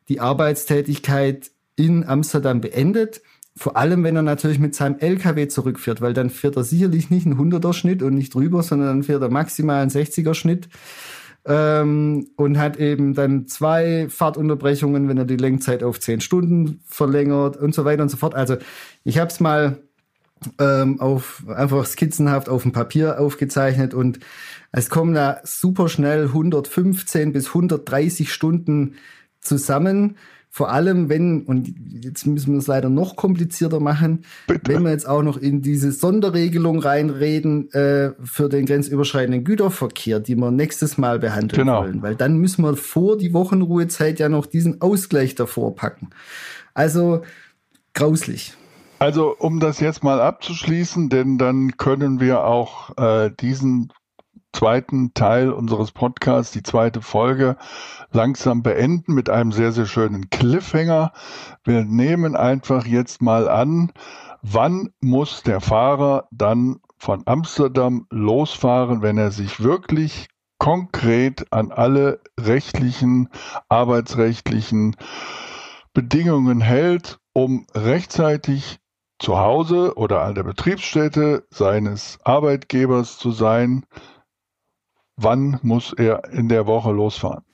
[0.09, 3.23] die Arbeitstätigkeit in Amsterdam beendet.
[3.55, 7.27] Vor allem, wenn er natürlich mit seinem LKW zurückfährt, weil dann fährt er sicherlich nicht
[7.27, 10.69] einen 100er Schnitt und nicht drüber, sondern dann fährt er maximal einen 60er Schnitt
[11.47, 17.57] ähm, und hat eben dann zwei Fahrtunterbrechungen, wenn er die Lenkzeit auf zehn Stunden verlängert
[17.57, 18.35] und so weiter und so fort.
[18.35, 18.57] Also
[19.05, 19.79] ich habe es mal
[20.59, 24.21] ähm, auf einfach skizzenhaft auf dem Papier aufgezeichnet und
[24.73, 28.95] es kommen da super schnell 115 bis 130 Stunden
[29.41, 30.17] zusammen.
[30.55, 31.75] Vor allem, wenn, und
[32.05, 34.71] jetzt müssen wir es leider noch komplizierter machen, Bitte.
[34.71, 40.37] wenn wir jetzt auch noch in diese Sonderregelung reinreden äh, für den grenzüberschreitenden Güterverkehr, die
[40.37, 41.81] wir nächstes Mal behandeln genau.
[41.81, 42.03] wollen.
[42.03, 46.11] Weil dann müssen wir vor die Wochenruhezeit ja noch diesen Ausgleich davor packen.
[46.75, 47.23] Also
[47.95, 48.53] grauslich.
[48.99, 53.91] Also um das jetzt mal abzuschließen, denn dann können wir auch äh, diesen
[54.53, 57.57] zweiten Teil unseres Podcasts, die zweite Folge,
[58.13, 61.13] langsam beenden mit einem sehr, sehr schönen Cliffhanger.
[61.65, 63.93] Wir nehmen einfach jetzt mal an,
[64.43, 70.29] wann muss der Fahrer dann von Amsterdam losfahren, wenn er sich wirklich
[70.59, 73.29] konkret an alle rechtlichen,
[73.69, 74.97] arbeitsrechtlichen
[75.93, 78.79] Bedingungen hält, um rechtzeitig
[79.19, 83.85] zu Hause oder an der Betriebsstätte seines Arbeitgebers zu sein.
[85.23, 87.45] Wann muss er in der Woche losfahren?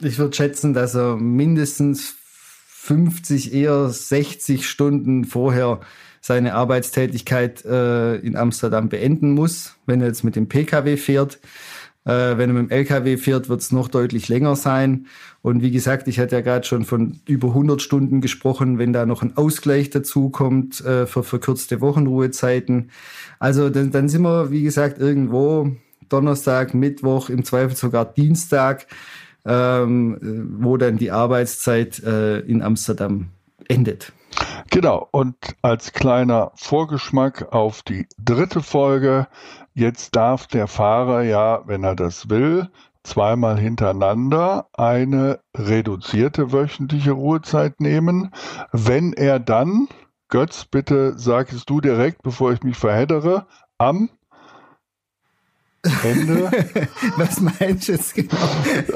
[0.00, 2.14] Ich würde schätzen, dass er mindestens
[2.68, 5.80] 50, eher 60 Stunden vorher
[6.20, 11.40] seine Arbeitstätigkeit äh, in Amsterdam beenden muss, wenn er jetzt mit dem Pkw fährt.
[12.04, 15.06] Äh, wenn er mit dem LKW fährt, wird es noch deutlich länger sein.
[15.42, 19.06] Und wie gesagt, ich hatte ja gerade schon von über 100 Stunden gesprochen, wenn da
[19.06, 22.90] noch ein Ausgleich dazu kommt äh, für verkürzte Wochenruhezeiten.
[23.40, 25.72] Also dann, dann sind wir, wie gesagt, irgendwo
[26.08, 28.86] Donnerstag, Mittwoch, im Zweifel sogar Dienstag,
[29.44, 30.18] ähm,
[30.60, 33.28] wo dann die Arbeitszeit äh, in Amsterdam
[33.68, 34.12] endet.
[34.70, 39.28] Genau, und als kleiner Vorgeschmack auf die dritte Folge,
[39.74, 42.68] jetzt darf der Fahrer ja, wenn er das will,
[43.06, 48.32] zweimal hintereinander eine reduzierte wöchentliche Ruhezeit nehmen.
[48.72, 49.88] Wenn er dann,
[50.28, 53.46] Götz, bitte sagst du direkt, bevor ich mich verheddere,
[53.78, 54.10] am
[56.04, 56.50] Ende.
[57.16, 58.36] Was meinst du jetzt genau?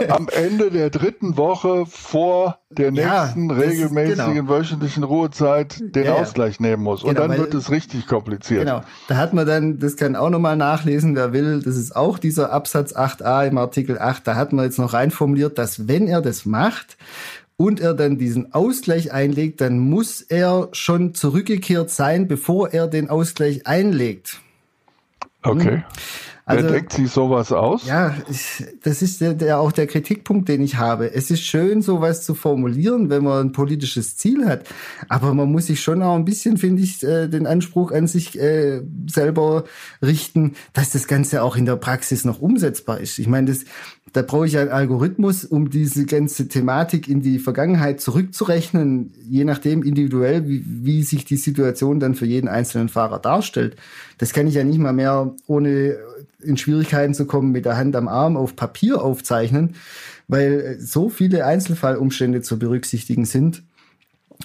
[0.09, 4.49] Am Ende der dritten Woche vor der nächsten ja, regelmäßigen genau.
[4.49, 7.03] wöchentlichen Ruhezeit den ja, Ausgleich nehmen muss.
[7.03, 8.61] Und genau, dann wird es richtig kompliziert.
[8.61, 8.82] Genau.
[9.09, 12.53] Da hat man dann, das kann auch nochmal nachlesen, wer will, das ist auch dieser
[12.53, 16.47] Absatz 8a im Artikel 8, da hat man jetzt noch reinformuliert, dass wenn er das
[16.47, 16.97] macht,
[17.61, 23.11] und er dann diesen Ausgleich einlegt, dann muss er schon zurückgekehrt sein, bevor er den
[23.11, 24.41] Ausgleich einlegt.
[25.43, 25.84] Okay.
[26.51, 27.86] Also, Wer denkt sich sowas aus?
[27.86, 31.14] Ja, ich, das ist der, der, auch der Kritikpunkt, den ich habe.
[31.14, 34.64] Es ist schön, sowas zu formulieren, wenn man ein politisches Ziel hat.
[35.09, 38.36] Aber man muss sich schon auch ein bisschen, finde ich, äh, den Anspruch an sich
[38.38, 39.64] äh, selber
[40.03, 43.20] richten, dass das Ganze auch in der Praxis noch umsetzbar ist.
[43.20, 43.64] Ich meine, das,
[44.12, 49.84] da brauche ich einen Algorithmus, um diese ganze Thematik in die Vergangenheit zurückzurechnen, je nachdem
[49.84, 53.76] individuell, wie, wie sich die Situation dann für jeden einzelnen Fahrer darstellt.
[54.18, 55.96] Das kann ich ja nicht mal mehr ohne
[56.43, 59.76] in Schwierigkeiten zu kommen, mit der Hand am Arm auf Papier aufzeichnen,
[60.28, 63.62] weil so viele Einzelfallumstände zu berücksichtigen sind.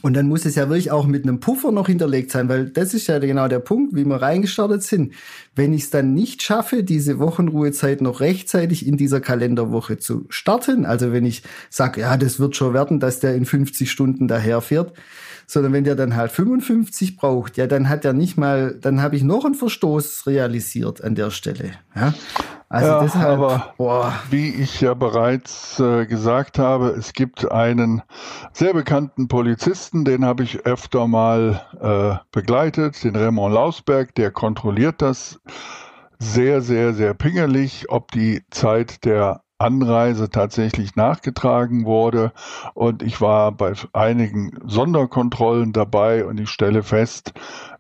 [0.02, 2.94] Und dann muss es ja wirklich auch mit einem Puffer noch hinterlegt sein, weil das
[2.94, 5.14] ist ja genau der Punkt, wie wir reingestartet sind.
[5.56, 10.86] Wenn ich es dann nicht schaffe, diese Wochenruhezeit noch rechtzeitig in dieser Kalenderwoche zu starten,
[10.86, 14.94] also wenn ich sage, ja, das wird schon werden, dass der in 50 Stunden daherfährt,
[15.48, 19.16] sondern wenn der dann halt 55 braucht, ja, dann hat er nicht mal, dann habe
[19.16, 21.72] ich noch einen Verstoß realisiert an der Stelle.
[21.96, 22.14] Ja,
[22.76, 24.14] also ja, deshalb, aber boah.
[24.30, 28.02] wie ich ja bereits äh, gesagt habe, es gibt einen
[28.52, 35.02] sehr bekannten Polizisten, den habe ich öfter mal äh, begleitet, den Raymond Lausberg, der kontrolliert
[35.02, 35.40] das
[36.20, 42.34] sehr, sehr, sehr pingelig, ob die Zeit der Anreise tatsächlich nachgetragen wurde.
[42.74, 47.34] Und ich war bei einigen Sonderkontrollen dabei und ich stelle fest,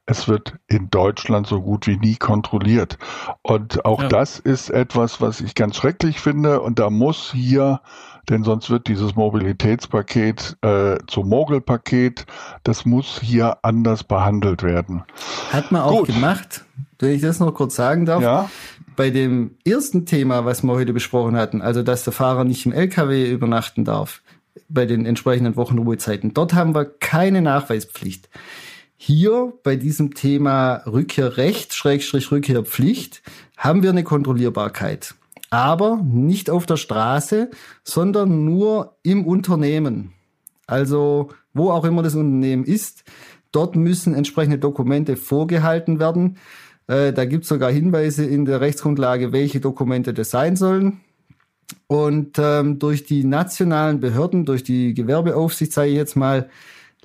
[0.05, 2.97] es wird in Deutschland so gut wie nie kontrolliert.
[3.41, 4.07] Und auch ja.
[4.07, 6.61] das ist etwas, was ich ganz schrecklich finde.
[6.61, 7.81] Und da muss hier,
[8.29, 12.25] denn sonst wird dieses Mobilitätspaket äh, zum Mogelpaket,
[12.63, 15.03] das muss hier anders behandelt werden.
[15.51, 16.07] Hat man auch gut.
[16.07, 16.65] gemacht,
[16.99, 18.21] wenn ich das noch kurz sagen darf.
[18.21, 18.49] Ja
[18.95, 22.71] bei dem ersten Thema, was wir heute besprochen hatten, also dass der Fahrer nicht im
[22.71, 24.21] LKW übernachten darf,
[24.69, 28.29] bei den entsprechenden Wochenruhezeiten, dort haben wir keine Nachweispflicht.
[28.97, 33.21] Hier bei diesem Thema Rückkehrrecht, Schrägstrich Rückkehrpflicht,
[33.57, 35.15] haben wir eine Kontrollierbarkeit.
[35.49, 37.49] Aber nicht auf der Straße,
[37.83, 40.13] sondern nur im Unternehmen.
[40.65, 43.03] Also wo auch immer das Unternehmen ist,
[43.51, 46.37] dort müssen entsprechende Dokumente vorgehalten werden.
[46.87, 51.01] Äh, da gibt es sogar Hinweise in der Rechtsgrundlage, welche Dokumente das sein sollen.
[51.87, 56.49] Und ähm, durch die nationalen Behörden, durch die Gewerbeaufsicht, sage ich jetzt mal,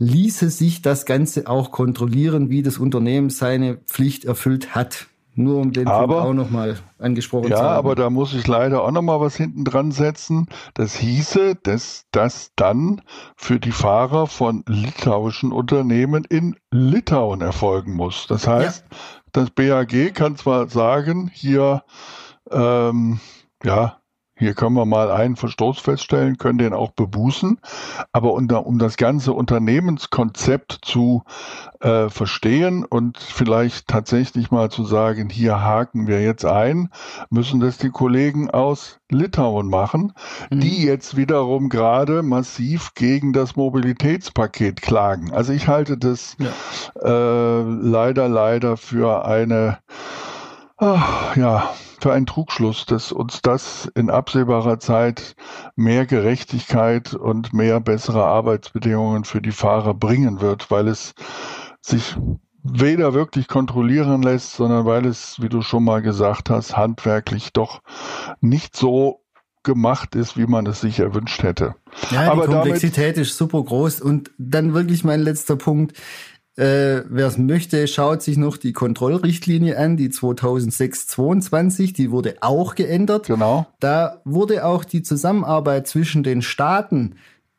[0.00, 5.06] ließe sich das Ganze auch kontrollieren, wie das Unternehmen seine Pflicht erfüllt hat.
[5.36, 7.72] Nur um den aber, Punkt auch nochmal angesprochen ja, zu haben.
[7.72, 10.48] Ja, aber da muss ich leider auch nochmal was hinten dran setzen.
[10.74, 13.02] Das hieße, dass das dann
[13.36, 18.26] für die Fahrer von litauischen Unternehmen in Litauen erfolgen muss.
[18.26, 18.96] Das heißt, ja.
[19.32, 21.84] das BAG kann zwar sagen, hier,
[22.50, 23.20] ähm,
[23.62, 23.99] ja,
[24.40, 27.58] Hier können wir mal einen Verstoß feststellen, können den auch bebußen.
[28.10, 31.24] Aber unter, um das ganze Unternehmenskonzept zu
[31.80, 36.88] äh, verstehen und vielleicht tatsächlich mal zu sagen, hier haken wir jetzt ein,
[37.28, 40.14] müssen das die Kollegen aus Litauen machen,
[40.50, 40.60] mhm.
[40.60, 45.32] die jetzt wiederum gerade massiv gegen das Mobilitätspaket klagen.
[45.32, 46.48] Also ich halte das ja.
[47.02, 49.76] äh, leider, leider für eine,
[50.78, 51.68] ach, ja,
[52.00, 55.34] für einen Trugschluss, dass uns das in absehbarer Zeit
[55.76, 61.14] mehr Gerechtigkeit und mehr bessere Arbeitsbedingungen für die Fahrer bringen wird, weil es
[61.80, 62.16] sich
[62.62, 67.80] weder wirklich kontrollieren lässt, sondern weil es, wie du schon mal gesagt hast, handwerklich doch
[68.40, 69.20] nicht so
[69.62, 71.74] gemacht ist, wie man es sich erwünscht hätte.
[72.10, 75.96] Ja, Aber die Komplexität ist super groß und dann wirklich mein letzter Punkt.
[76.56, 82.74] Äh, Wer es möchte, schaut sich noch die Kontrollrichtlinie an, die 2006-22, die wurde auch
[82.74, 83.26] geändert.
[83.26, 83.66] Genau.
[83.78, 87.16] Da wurde auch die Zusammenarbeit zwischen den Staaten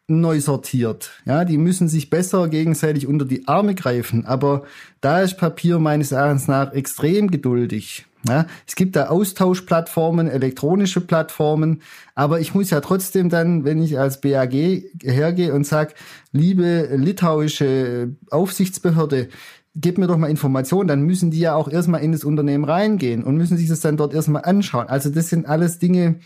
[0.08, 1.12] neu sortiert.
[1.26, 4.26] Ja, die müssen sich besser gegenseitig unter die Arme greifen.
[4.26, 4.64] Aber
[5.00, 8.06] da ist Papier meines Erachtens nach extrem geduldig.
[8.28, 11.82] Ja, es gibt da Austauschplattformen, elektronische Plattformen,
[12.14, 15.96] aber ich muss ja trotzdem dann, wenn ich als BAG hergehe und sag,
[16.32, 19.30] liebe litauische Aufsichtsbehörde,
[19.76, 23.24] gib mir doch mal Informationen, dann müssen die ja auch erstmal in das Unternehmen reingehen
[23.24, 24.88] und müssen sich das dann dort erstmal anschauen.
[24.88, 26.20] Also das sind alles Dinge,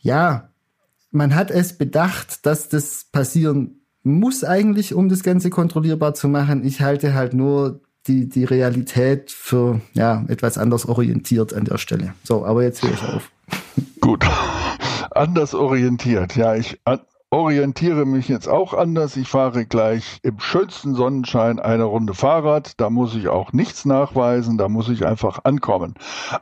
[0.00, 0.50] ja,
[1.10, 6.64] man hat es bedacht, dass das passieren muss eigentlich, um das Ganze kontrollierbar zu machen.
[6.64, 12.14] Ich halte halt nur die, die Realität für ja, etwas anders orientiert an der Stelle.
[12.22, 13.30] So, aber jetzt höre ich auf.
[14.00, 14.24] Gut.
[15.10, 16.36] Anders orientiert.
[16.36, 16.78] Ja, ich
[17.30, 19.16] orientiere mich jetzt auch anders.
[19.16, 22.80] Ich fahre gleich im schönsten Sonnenschein eine Runde Fahrrad.
[22.80, 24.58] Da muss ich auch nichts nachweisen.
[24.58, 25.94] Da muss ich einfach ankommen.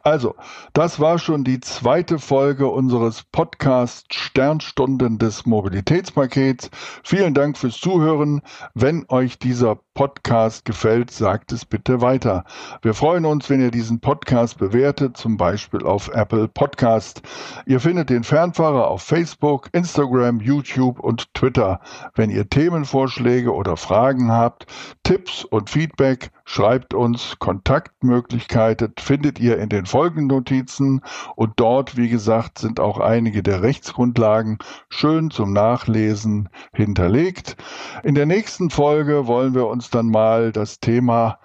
[0.02, 0.34] Also,
[0.72, 6.70] das war schon die zweite Folge unseres Podcast Sternstunden des Mobilitätspakets.
[7.02, 8.42] Vielen Dank fürs Zuhören.
[8.74, 12.45] Wenn euch dieser Podcast gefällt, sagt es bitte weiter.
[12.82, 17.22] Wir freuen uns, wenn ihr diesen Podcast bewertet, zum Beispiel auf Apple Podcast.
[17.64, 21.80] Ihr findet den Fernfahrer auf Facebook, Instagram, YouTube, und Twitter.
[22.14, 24.66] Wenn ihr Themenvorschläge oder Fragen habt,
[25.05, 27.36] Tipps und Feedback, schreibt uns.
[27.38, 31.03] Kontaktmöglichkeiten findet ihr in den Folgennotizen
[31.36, 37.57] und dort, wie gesagt, sind auch einige der Rechtsgrundlagen schön zum Nachlesen hinterlegt.
[38.03, 41.38] In der nächsten Folge wollen wir uns dann mal das Thema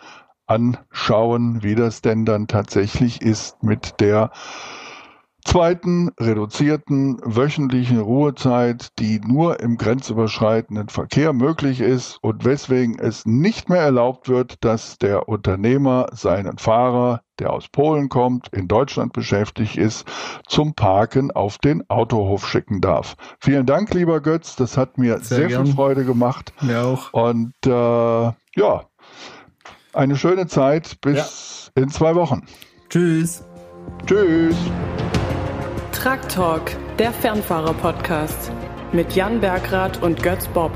[0.47, 4.31] anschauen, wie das denn dann tatsächlich ist mit der
[5.45, 13.69] zweiten reduzierten wöchentlichen Ruhezeit, die nur im grenzüberschreitenden Verkehr möglich ist und weswegen es nicht
[13.69, 19.77] mehr erlaubt wird, dass der Unternehmer seinen Fahrer, der aus Polen kommt, in Deutschland beschäftigt
[19.77, 20.05] ist,
[20.47, 23.15] zum Parken auf den Autohof schicken darf.
[23.39, 26.53] Vielen Dank, lieber Götz, das hat mir sehr, sehr viel Freude gemacht.
[26.61, 27.13] Mir auch.
[27.13, 27.69] Und äh,
[28.59, 28.83] ja,
[29.93, 31.81] eine schöne Zeit bis ja.
[31.81, 32.45] in zwei Wochen.
[32.89, 33.43] Tschüss.
[34.05, 34.55] Tschüss.
[36.01, 38.53] Truck Talk, der Fernfahrer-Podcast
[38.93, 40.71] mit Jan Bergrath und Götz Bob.